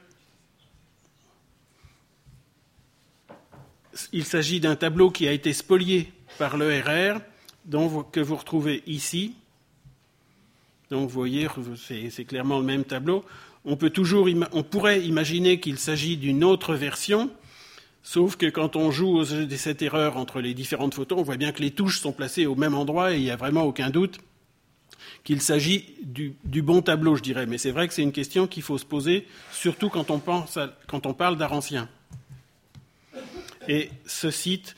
il 4.11 4.25
s'agit 4.25 4.59
d'un 4.59 4.75
tableau 4.75 5.11
qui 5.11 5.27
a 5.27 5.31
été 5.31 5.53
spolié 5.53 6.11
par 6.37 6.57
l'ERR, 6.57 7.21
que 8.11 8.19
vous 8.19 8.35
retrouvez 8.35 8.83
ici. 8.87 9.35
Donc 10.89 11.09
vous 11.09 11.13
voyez, 11.13 11.47
c'est 12.09 12.25
clairement 12.25 12.59
le 12.59 12.65
même 12.65 12.83
tableau. 12.83 13.23
On, 13.65 13.77
peut 13.77 13.89
toujours, 13.89 14.27
on 14.51 14.63
pourrait 14.63 15.01
imaginer 15.01 15.59
qu'il 15.59 15.77
s'agit 15.77 16.17
d'une 16.17 16.43
autre 16.43 16.75
version, 16.75 17.29
sauf 18.03 18.35
que 18.35 18.45
quand 18.45 18.75
on 18.75 18.91
joue 18.91 19.17
au 19.17 19.23
jeu 19.23 19.45
de 19.45 19.55
cette 19.55 19.81
erreur 19.81 20.17
entre 20.17 20.41
les 20.41 20.53
différentes 20.53 20.93
photos, 20.93 21.17
on 21.19 21.23
voit 21.23 21.37
bien 21.37 21.51
que 21.51 21.61
les 21.61 21.71
touches 21.71 21.99
sont 21.99 22.11
placées 22.11 22.45
au 22.45 22.55
même 22.55 22.75
endroit 22.75 23.13
et 23.13 23.17
il 23.17 23.23
n'y 23.23 23.31
a 23.31 23.35
vraiment 23.35 23.63
aucun 23.63 23.89
doute 23.89 24.19
qu'il 25.23 25.41
s'agit 25.41 25.95
du, 26.03 26.61
bon 26.61 26.81
tableau, 26.81 27.15
je 27.15 27.21
dirais. 27.21 27.45
Mais 27.45 27.57
c'est 27.57 27.71
vrai 27.71 27.87
que 27.87 27.93
c'est 27.93 28.03
une 28.03 28.11
question 28.11 28.45
qu'il 28.45 28.63
faut 28.63 28.77
se 28.77 28.85
poser, 28.85 29.25
surtout 29.51 29.89
quand 29.89 30.11
on, 30.11 30.19
pense 30.19 30.59
quand 30.87 31.05
on 31.05 31.13
parle 31.13 31.37
d'art 31.37 31.53
ancien. 31.53 31.89
Et 33.67 33.89
ce 34.05 34.29
site 34.29 34.75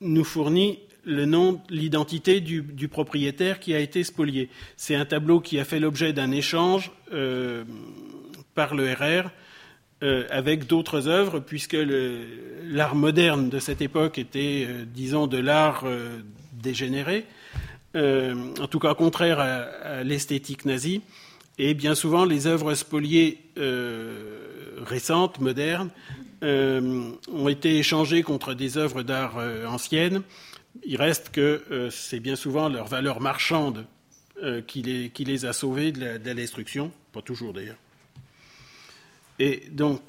nous 0.00 0.24
fournit 0.24 0.80
le 1.04 1.24
nom, 1.24 1.62
l'identité 1.70 2.40
du, 2.40 2.88
propriétaire 2.88 3.60
qui 3.60 3.72
a 3.74 3.78
été 3.78 4.04
spolié. 4.04 4.50
C'est 4.76 4.96
un 4.96 5.06
tableau 5.06 5.40
qui 5.40 5.58
a 5.58 5.64
fait 5.64 5.80
l'objet 5.80 6.12
d'un 6.12 6.32
échange 6.32 6.90
euh, 7.12 7.64
par 8.54 8.74
le 8.74 8.92
RR 8.92 9.30
euh, 10.02 10.26
avec 10.30 10.66
d'autres 10.66 11.08
œuvres, 11.08 11.40
puisque 11.40 11.76
l'art 12.64 12.94
moderne 12.94 13.48
de 13.48 13.58
cette 13.58 13.80
époque 13.80 14.18
était, 14.18 14.66
euh, 14.68 14.84
disons, 14.86 15.26
de 15.26 15.38
l'art 15.38 15.84
dégénéré, 16.52 17.24
en 17.94 18.66
tout 18.70 18.78
cas 18.78 18.94
contraire 18.94 19.40
à, 19.40 20.02
l'esthétique 20.04 20.66
nazie. 20.66 21.00
Et 21.58 21.72
bien 21.72 21.94
souvent, 21.94 22.26
les 22.26 22.46
œuvres 22.46 22.74
spoliées 22.74 23.38
récentes, 24.84 25.40
modernes, 25.40 25.88
ont 26.42 27.48
été 27.48 27.78
échangées 27.78 28.22
contre 28.22 28.52
des 28.52 28.76
œuvres 28.76 29.02
d'art 29.02 29.38
anciennes 29.66 30.22
il 30.84 30.96
reste 30.96 31.30
que 31.30 31.62
euh, 31.70 31.90
c'est 31.90 32.20
bien 32.20 32.36
souvent 32.36 32.68
leur 32.68 32.86
valeur 32.86 33.20
marchande 33.20 33.86
euh, 34.42 34.60
qui, 34.60 34.82
les, 34.82 35.44
a 35.44 35.52
sauvés 35.52 35.92
de 35.92 36.00
la, 36.00 36.18
destruction, 36.18 36.92
pas 37.12 37.22
toujours 37.22 37.52
d'ailleurs. 37.52 37.76
Et 39.38 39.64
donc, 39.70 40.00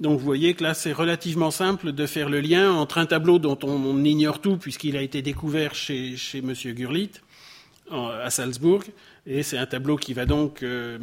donc 0.00 0.18
vous 0.18 0.24
voyez 0.24 0.54
que 0.54 0.62
là 0.62 0.74
c'est 0.74 0.92
relativement 0.92 1.50
simple 1.50 1.92
de 1.92 2.06
faire 2.06 2.28
le 2.28 2.40
lien 2.40 2.72
entre 2.72 2.98
un 2.98 3.06
tableau 3.06 3.38
dont 3.38 3.58
on, 3.62 4.04
ignore 4.04 4.40
tout 4.40 4.56
puisqu'il 4.56 4.96
a 4.96 5.02
été 5.02 5.22
découvert 5.22 5.74
chez, 5.74 6.16
M. 6.34 6.52
Gurlitt 6.52 7.22
à 7.90 8.28
Salzbourg, 8.28 8.84
et 9.26 9.42
c'est 9.42 9.56
un 9.56 9.64
tableau 9.64 9.96
qui 9.96 10.12
va 10.12 10.26
donc 10.26 10.62
euh, 10.62 10.98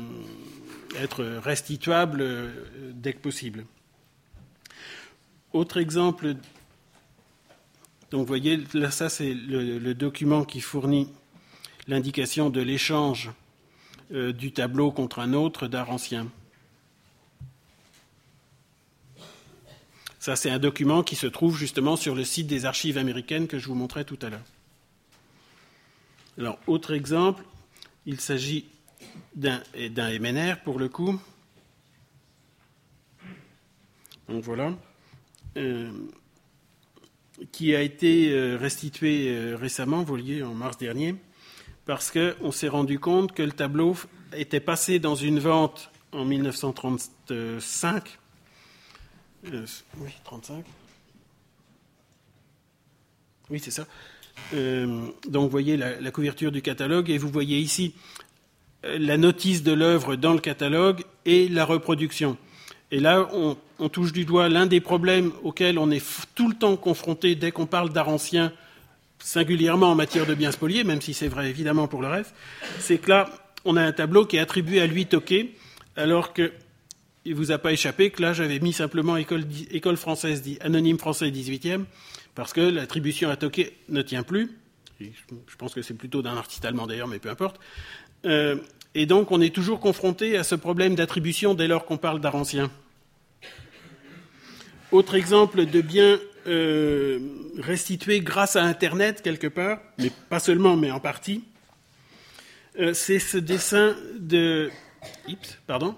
être 1.02 1.24
restituable 1.24 2.52
dès 2.94 3.14
que 3.14 3.20
possible. 3.20 3.66
Autre 5.52 5.78
exemple, 5.78 6.36
donc 8.12 8.22
vous 8.22 8.26
voyez, 8.26 8.60
là, 8.74 8.92
ça 8.92 9.10
c'est 9.10 9.34
le, 9.34 9.94
document 9.94 10.44
qui 10.44 10.62
fournit 10.62 11.08
l'indication 11.88 12.50
de 12.50 12.62
l'échange 12.62 13.32
euh, 14.12 14.32
du 14.32 14.52
tableau 14.52 14.92
contre 14.92 15.18
un 15.18 15.34
autre 15.34 15.68
d'art 15.68 15.90
ancien. 15.90 16.28
Ça, 20.20 20.36
c'est 20.36 20.52
un 20.52 20.60
document 20.60 21.02
qui 21.02 21.16
se 21.16 21.26
trouve 21.26 21.58
justement 21.58 21.96
sur 21.96 22.14
le 22.14 22.24
site 22.24 22.46
des 22.46 22.66
archives 22.66 23.00
américaines 23.00 23.48
que 23.48 23.58
je 23.58 23.68
vous 23.68 23.74
montrais 23.74 24.04
tout 24.04 24.20
à 24.22 24.30
l'heure. 24.30 24.46
Alors, 26.38 26.60
autre 26.68 26.94
exemple, 26.94 27.44
il 28.06 28.20
s'agit 28.20 28.66
d'un 29.36 29.62
MNR 29.76 30.62
pour 30.64 30.78
le 30.78 30.88
coup. 30.88 31.20
Donc 34.30 34.44
voilà. 34.44 34.72
Euh, 35.58 35.92
qui 37.52 37.76
a 37.76 37.82
été 37.82 38.32
euh, 38.32 38.56
restitué 38.58 39.56
récemment, 39.56 40.00
vous 40.00 40.06
voyez, 40.06 40.44
en 40.44 40.54
mars 40.54 40.78
dernier, 40.78 41.16
parce 41.86 42.12
qu'on 42.12 42.52
s'est 42.52 42.68
rendu 42.68 43.00
compte 43.00 43.34
que 43.34 43.44
le 43.44 43.52
tableau 43.52 43.96
était 44.36 44.60
passé 44.60 45.00
dans 45.00 45.16
une 45.16 45.40
vente 45.40 45.92
en 46.12 46.26
1935. 46.26 48.20
oui, 49.52 50.12
35. 50.24 50.66
Oui, 53.50 53.60
c'est 53.60 53.72
ça. 53.72 53.86
donc, 54.52 55.44
vous 55.44 55.50
voyez 55.50 55.78
la, 55.78 56.12
couverture 56.12 56.52
du 56.52 56.62
catalogue 56.62 57.10
et 57.10 57.18
vous 57.18 57.30
voyez 57.30 57.60
ici 57.60 57.94
la 58.84 59.18
notice 59.18 59.64
de 59.64 59.72
l'œuvre 59.72 60.16
dans 60.16 60.34
le 60.34 60.40
catalogue 60.40 61.04
et 61.26 61.48
la 61.48 61.66
reproduction. 61.66 62.38
Et 62.92 63.00
là, 63.00 63.28
on, 63.34 63.58
touche 63.90 64.14
du 64.14 64.26
doigt 64.26 64.48
l'un 64.48 64.68
des 64.68 64.80
problèmes 64.80 65.32
auxquels 65.44 65.80
on 65.80 65.92
est 65.92 66.04
tout 66.36 66.48
le 66.48 66.56
temps 66.56 66.78
confronté 66.78 67.36
dès 67.36 67.52
qu'on 67.52 67.66
parle 67.66 67.90
d'art 67.90 68.10
ancien, 68.10 68.54
singulièrement 69.26 69.90
en 69.90 69.96
matière 69.96 70.28
de 70.28 70.36
biens 70.36 70.52
spoliés, 70.52 70.84
même 70.84 71.02
si 71.02 71.16
c'est 71.16 71.28
vrai 71.28 71.50
évidemment 71.50 71.88
pour 71.88 72.04
le 72.04 72.08
reste, 72.08 72.36
c'est 72.78 73.00
que 73.00 73.10
là, 73.10 73.28
on 73.66 73.76
a 73.76 73.82
un 73.82 73.92
tableau 73.92 74.26
qui 74.26 74.38
est 74.38 74.40
attribué 74.40 74.80
à 74.80 74.86
lui 74.86 75.08
Toqué, 75.08 75.56
alors 75.96 76.32
que 76.32 76.52
il 77.28 77.34
vous 77.34 77.52
a 77.52 77.58
pas 77.58 77.74
échappé 77.74 78.12
que 78.12 78.22
là, 78.22 78.34
j'avais 78.34 78.60
mis 78.60 78.72
simplement 78.72 79.18
école, 79.18 79.98
française, 79.98 80.44
anonyme 80.62 81.00
français 81.00 81.32
18e, 81.32 81.86
parce 82.36 82.54
que 82.54 82.62
l'attribution 82.62 83.32
à 83.32 83.36
Toqué 83.36 83.76
ne 83.90 84.04
tient 84.04 84.22
plus. 84.22 84.52
Je 85.00 85.56
pense 85.58 85.74
que 85.74 85.82
c'est 85.82 85.96
plutôt 85.96 86.22
d'un 86.22 86.38
artiste 86.38 86.64
allemand 86.64 86.86
d'ailleurs, 86.86 87.08
mais 87.08 87.18
peu 87.18 87.32
importe. 87.32 87.60
Euh, 88.28 88.58
et 88.94 89.08
donc, 89.08 89.32
on 89.32 89.42
est 89.42 89.54
toujours 89.54 89.80
confronté 89.80 90.38
à 90.38 90.44
ce 90.44 90.54
problème 90.54 90.94
d'attribution 90.94 91.56
dès 91.56 91.68
lors 91.68 91.86
qu'on 91.86 91.98
parle 91.98 92.22
d'art 92.22 92.36
ancien. 92.36 92.70
Autre 94.92 95.16
exemple 95.16 95.66
de 95.66 95.82
bien 95.82 96.20
euh, 96.48 97.20
restitué 97.58 98.20
grâce 98.22 98.56
à 98.56 98.64
Internet 98.64 99.22
quelque 99.22 99.48
part, 99.48 99.80
mais 99.98 100.12
pas 100.30 100.40
seulement, 100.40 100.78
mais 100.78 100.92
en 100.92 101.00
partie, 101.00 101.44
euh, 102.80 102.94
c'est 102.94 103.20
ce 103.20 103.38
dessin 103.38 103.96
de, 104.20 104.70
pardon, 105.68 105.96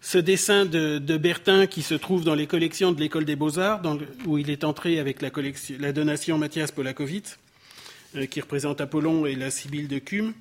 ce 0.00 0.18
dessin 0.18 0.64
de, 0.64 1.16
Bertin 1.16 1.66
qui 1.66 1.82
se 1.82 1.94
trouve 1.94 2.24
dans 2.24 2.34
les 2.34 2.46
collections 2.46 2.92
de 2.92 3.00
l'école 3.00 3.24
des 3.24 3.36
beaux-arts, 3.36 3.82
où 4.26 4.38
il 4.38 4.50
est 4.50 4.64
entré 4.64 4.98
avec 4.98 5.20
la, 5.20 5.30
la 5.78 5.92
donation 5.92 6.38
Mathias 6.38 6.70
Polakowitz, 6.70 7.38
euh, 8.16 8.26
qui 8.26 8.40
représente 8.40 8.80
Apollon 8.80 9.26
et 9.26 9.34
la 9.34 9.50
Sibylle 9.50 9.88
de 9.88 9.98
Cume. 9.98 10.32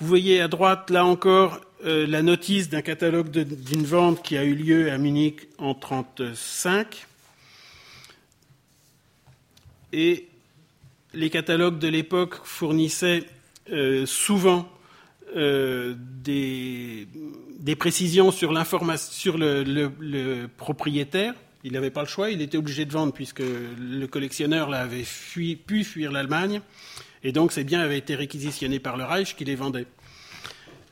Vous 0.00 0.06
voyez 0.06 0.40
à 0.40 0.48
droite, 0.48 0.90
là 0.90 1.04
encore, 1.04 1.60
euh, 1.84 2.06
la 2.06 2.22
notice 2.22 2.70
d'un 2.70 2.82
catalogue 2.82 3.30
d'une 3.30 3.84
vente 3.84 4.22
qui 4.22 4.36
a 4.36 4.44
eu 4.44 4.54
lieu 4.54 4.90
à 4.90 4.96
Munich 4.96 5.48
en 5.58 5.74
1935. 5.74 7.06
Et 9.96 10.26
les 11.14 11.30
catalogues 11.30 11.78
de 11.78 11.86
l'époque 11.86 12.34
fournissaient 12.42 13.22
euh, 13.70 14.06
souvent 14.06 14.68
euh, 15.36 15.94
des, 15.96 17.06
précisions 17.78 18.32
sur, 18.32 18.52
le, 18.52 20.46
propriétaire. 20.46 21.34
Il 21.62 21.74
n'avait 21.74 21.90
pas 21.90 22.02
le 22.02 22.08
choix, 22.08 22.30
il 22.30 22.42
était 22.42 22.58
obligé 22.58 22.86
de 22.86 22.92
vendre 22.92 23.12
puisque 23.12 23.40
le 23.40 24.06
collectionneur 24.06 24.74
avait 24.74 25.04
pu 25.64 25.84
fuir 25.84 26.10
l'Allemagne. 26.10 26.60
Et 27.22 27.30
donc 27.30 27.52
ces 27.52 27.62
biens 27.62 27.80
avaient 27.80 27.98
été 27.98 28.16
réquisitionnés 28.16 28.80
par 28.80 28.96
le 28.96 29.04
Reich 29.04 29.36
qui 29.36 29.44
les 29.44 29.54
vendait. 29.54 29.86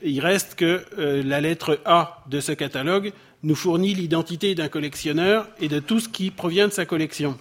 Il 0.01 0.21
reste 0.21 0.55
que 0.55 0.85
euh, 0.97 1.25
la 1.25 1.41
lettre 1.41 1.81
A 1.85 2.23
de 2.31 2.39
ce 2.39 2.53
catalogue 2.53 3.13
nous 3.43 3.57
fournit 3.57 3.95
l'identité 3.95 4.55
d'un 4.55 4.69
collectionneur 4.69 5.49
et 5.61 5.67
de 5.67 5.81
tout 5.81 5.99
ce 5.99 6.09
qui 6.09 6.31
provient 6.31 6.69
de 6.69 6.73
sa 6.73 6.87
collection. 6.87 7.37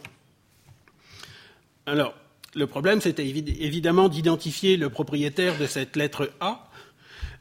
Alors, 1.91 2.13
le 2.55 2.67
problème, 2.67 3.01
c'était 3.01 3.27
évidemment 3.27 4.07
d'identifier 4.07 4.77
le 4.77 4.89
propriétaire 4.89 5.57
de 5.57 5.65
cette 5.65 5.97
lettre 5.97 6.31
A. 6.39 6.69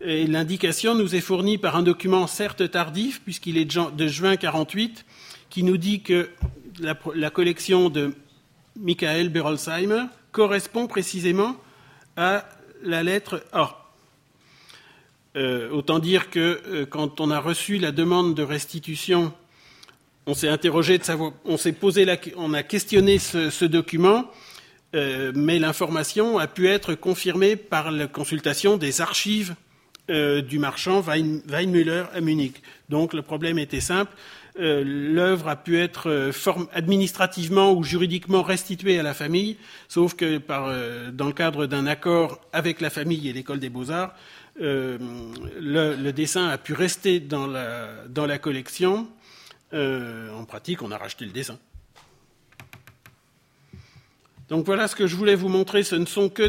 Et 0.01 0.27
l'indication 0.27 0.97
nous 0.97 1.15
est 1.15 1.21
fournie 1.21 1.57
par 1.57 1.77
un 1.77 1.85
document 1.85 2.27
certes 2.27 2.69
tardif, 2.69 3.23
puisqu'il 3.23 3.57
est 3.57 3.65
de 3.65 4.09
juin 4.09 4.35
48, 4.37 5.07
qui 5.51 5.63
nous 5.63 5.77
dit 5.77 6.03
que 6.03 6.31
la, 6.81 7.31
collection 7.31 7.91
de 7.91 8.13
Michael 8.75 9.29
Berolsheimer 9.29 10.07
correspond 10.33 10.89
précisément 10.89 11.55
à 12.17 12.45
la 12.83 13.05
lettre 13.05 13.45
A. 13.53 13.89
Euh, 15.37 15.71
autant 15.71 16.01
dire 16.01 16.29
que 16.29 16.61
euh, 16.67 16.87
quand 16.87 17.21
on 17.21 17.31
a 17.31 17.39
reçu 17.39 17.79
la 17.79 17.93
demande 17.93 18.35
de 18.35 18.43
restitution, 18.43 19.33
on 20.31 20.35
s'est 20.35 20.49
interrogé 20.49 20.99
on 21.45 21.57
s'est 21.57 21.73
posé, 21.73 22.07
on 22.37 22.55
a 22.55 22.63
questionné 22.63 23.19
ce, 23.19 23.65
document, 23.65 24.31
euh, 24.95 25.33
mais 25.35 25.59
l'information 25.59 26.39
a 26.39 26.47
pu 26.47 26.69
être 26.69 26.95
confirmée 26.95 27.57
par 27.57 27.91
la 27.91 28.07
consultation 28.07 28.77
des 28.77 29.01
archives 29.01 29.55
du 30.09 30.59
marchand 30.59 31.03
Weinmüller 31.03 32.03
à 32.13 32.21
Munich. 32.21 32.63
Donc 32.89 33.15
le 33.15 33.23
problème 33.23 33.61
était 33.61 33.79
simple. 33.79 34.11
Euh, 34.59 34.83
l'œuvre 34.85 35.49
a 35.49 35.57
pu 35.57 35.79
être 35.79 36.11
euh, 36.11 36.33
administrativement 36.73 37.73
ou 37.73 37.85
juridiquement 37.85 38.43
restituée 38.43 38.99
à 38.99 39.03
la 39.03 39.15
famille, 39.15 39.57
sauf 39.89 40.15
que 40.15 40.41
euh, 40.51 41.11
dans 41.13 41.27
le 41.27 41.33
cadre 41.33 41.67
d'un 41.67 41.87
accord 41.87 42.41
avec 42.53 42.81
la 42.81 42.91
famille 42.91 43.29
et 43.29 43.33
l'école 43.33 43.61
des 43.61 43.71
beaux-arts, 43.71 44.15
le, 44.59 46.11
dessin 46.11 46.49
a 46.49 46.59
pu 46.59 46.75
rester 46.75 47.21
dans 47.21 47.47
la, 47.47 48.39
collection. 48.39 49.07
En 49.73 50.45
pratique, 50.45 50.83
on 50.83 50.91
a 50.91 50.99
racheté 50.99 51.25
le 51.25 51.33
dessin. 51.33 51.59
Donc 54.49 54.67
voilà 54.67 54.89
ce 54.89 54.97
que 54.97 55.07
je 55.07 55.15
voulais 55.17 55.37
vous 55.37 55.49
montrer. 55.49 55.83
Ce 55.85 55.95
ne 55.95 56.07
sont 56.07 56.29
que, 56.29 56.49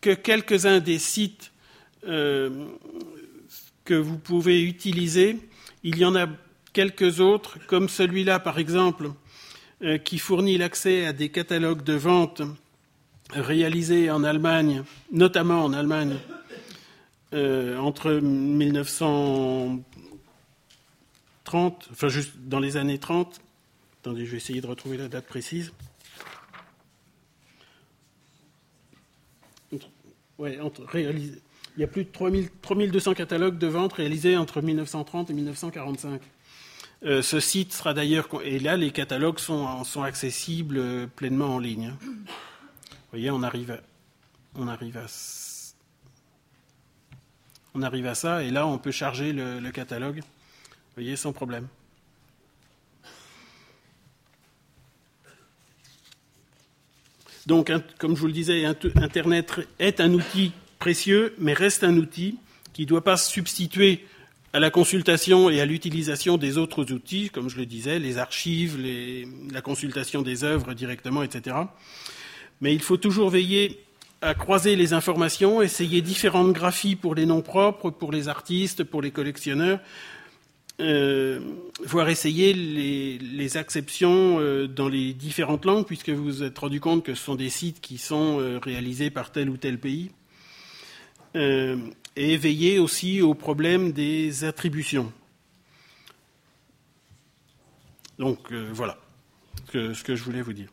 que 0.00 0.14
quelques-uns 0.14 0.80
des 0.80 0.98
sites 0.98 1.52
que 2.02 3.94
vous 3.94 4.18
pouvez 4.18 4.62
utiliser 4.62 5.38
il 5.84 5.98
y 5.98 6.04
en 6.04 6.14
a 6.14 6.28
quelques 6.72 7.20
autres, 7.20 7.58
comme 7.66 7.88
celui-là 7.88 8.38
par 8.38 8.58
exemple, 8.58 9.10
euh, 9.82 9.98
qui 9.98 10.18
fournit 10.18 10.58
l'accès 10.58 11.06
à 11.06 11.12
des 11.12 11.28
catalogues 11.28 11.82
de 11.82 11.94
vente 11.94 12.42
réalisés 13.30 14.10
en 14.10 14.24
Allemagne, 14.24 14.84
notamment 15.10 15.64
en 15.64 15.72
Allemagne, 15.72 16.16
euh, 17.34 17.78
entre 17.78 18.20
1930, 21.52 21.88
enfin 21.92 22.08
juste 22.08 22.32
dans 22.36 22.60
les 22.60 22.76
années 22.76 22.98
30. 22.98 23.40
Attendez, 24.00 24.26
je 24.26 24.32
vais 24.32 24.36
essayer 24.38 24.60
de 24.60 24.66
retrouver 24.66 24.96
la 24.96 25.08
date 25.08 25.26
précise. 25.26 25.72
Ouais, 30.38 30.58
entre, 30.60 30.82
réalisé, 30.84 31.40
il 31.76 31.80
y 31.80 31.84
a 31.84 31.86
plus 31.86 32.04
de 32.04 32.10
3000, 32.10 32.50
3200 32.62 33.14
catalogues 33.14 33.58
de 33.58 33.66
ventes 33.66 33.92
réalisés 33.92 34.36
entre 34.36 34.60
1930 34.60 35.30
et 35.30 35.34
1945. 35.34 36.20
Euh, 37.04 37.22
ce 37.22 37.38
site 37.40 37.72
sera 37.72 37.94
d'ailleurs, 37.94 38.28
et 38.44 38.58
là 38.58 38.76
les 38.76 38.90
catalogues 38.90 39.38
sont, 39.38 39.84
sont 39.84 40.02
accessibles 40.02 40.78
euh, 40.78 41.06
pleinement 41.06 41.54
en 41.54 41.58
ligne. 41.58 41.94
Vous 42.00 43.18
voyez, 43.18 43.30
on 43.30 43.42
arrive 43.42 43.72
à, 43.72 43.80
on 44.56 44.68
arrive 44.68 44.96
à, 44.96 45.06
on 47.74 47.82
arrive 47.82 48.06
à 48.06 48.14
ça, 48.14 48.42
et 48.42 48.50
là 48.50 48.66
on 48.66 48.78
peut 48.78 48.90
charger 48.90 49.32
le 49.32 49.70
catalogue, 49.70 50.22
voyez, 50.94 51.16
sans 51.16 51.32
problème. 51.32 51.68
Donc, 57.46 57.72
comme 57.98 58.14
je 58.14 58.20
vous 58.20 58.28
le 58.28 58.32
disais, 58.32 58.64
Internet 58.64 59.52
est 59.78 60.00
un 60.00 60.12
outil 60.12 60.52
précieux, 60.78 61.34
mais 61.38 61.54
reste 61.54 61.82
un 61.82 61.96
outil 61.96 62.38
qui 62.72 62.82
ne 62.82 62.86
doit 62.86 63.04
pas 63.04 63.16
se 63.16 63.30
substituer 63.30 64.06
à 64.52 64.60
la 64.60 64.70
consultation 64.70 65.48
et 65.50 65.60
à 65.60 65.66
l'utilisation 65.66 66.36
des 66.36 66.58
autres 66.58 66.92
outils, 66.92 67.30
comme 67.30 67.48
je 67.48 67.56
le 67.56 67.66
disais, 67.66 67.98
les 67.98 68.18
archives, 68.18 68.78
la 69.50 69.60
consultation 69.60 70.22
des 70.22 70.44
œuvres 70.44 70.74
directement, 70.74 71.22
etc. 71.22 71.56
Mais 72.60 72.74
il 72.74 72.82
faut 72.82 72.98
toujours 72.98 73.30
veiller 73.30 73.82
à 74.20 74.34
croiser 74.34 74.76
les 74.76 74.92
informations, 74.92 75.62
essayer 75.62 76.00
différentes 76.00 76.52
graphies 76.52 76.96
pour 76.96 77.14
les 77.14 77.26
noms 77.26 77.42
propres, 77.42 77.90
pour 77.90 78.12
les 78.12 78.28
artistes, 78.28 78.84
pour 78.84 79.02
les 79.02 79.10
collectionneurs, 79.10 79.80
euh, 80.80 81.40
voire 81.84 82.08
essayer 82.08 82.54
les, 82.54 83.18
les 83.18 83.56
acceptions 83.56 84.40
euh, 84.40 84.66
dans 84.66 84.88
les 84.88 85.12
différentes 85.12 85.64
langues, 85.64 85.86
puisque 85.86 86.10
vous 86.10 86.24
vous 86.24 86.42
êtes 86.42 86.58
rendu 86.58 86.80
compte 86.80 87.04
que 87.04 87.14
ce 87.14 87.22
sont 87.22 87.34
des 87.34 87.50
sites 87.50 87.80
qui 87.80 87.98
sont 87.98 88.40
euh, 88.40 88.58
réalisés 88.58 89.10
par 89.10 89.32
tel 89.32 89.50
ou 89.50 89.56
tel 89.56 89.78
pays. 89.78 90.10
Euh, 91.36 91.76
et 92.14 92.36
veiller 92.36 92.78
aussi 92.78 93.22
au 93.22 93.34
problème 93.34 93.92
des 93.92 94.44
attributions. 94.44 95.10
Donc 98.18 98.52
voilà 98.52 98.98
ce 99.72 100.02
que, 100.02 100.14
je 100.14 100.22
voulais 100.22 100.42
vous 100.42 100.52
dire. 100.52 100.68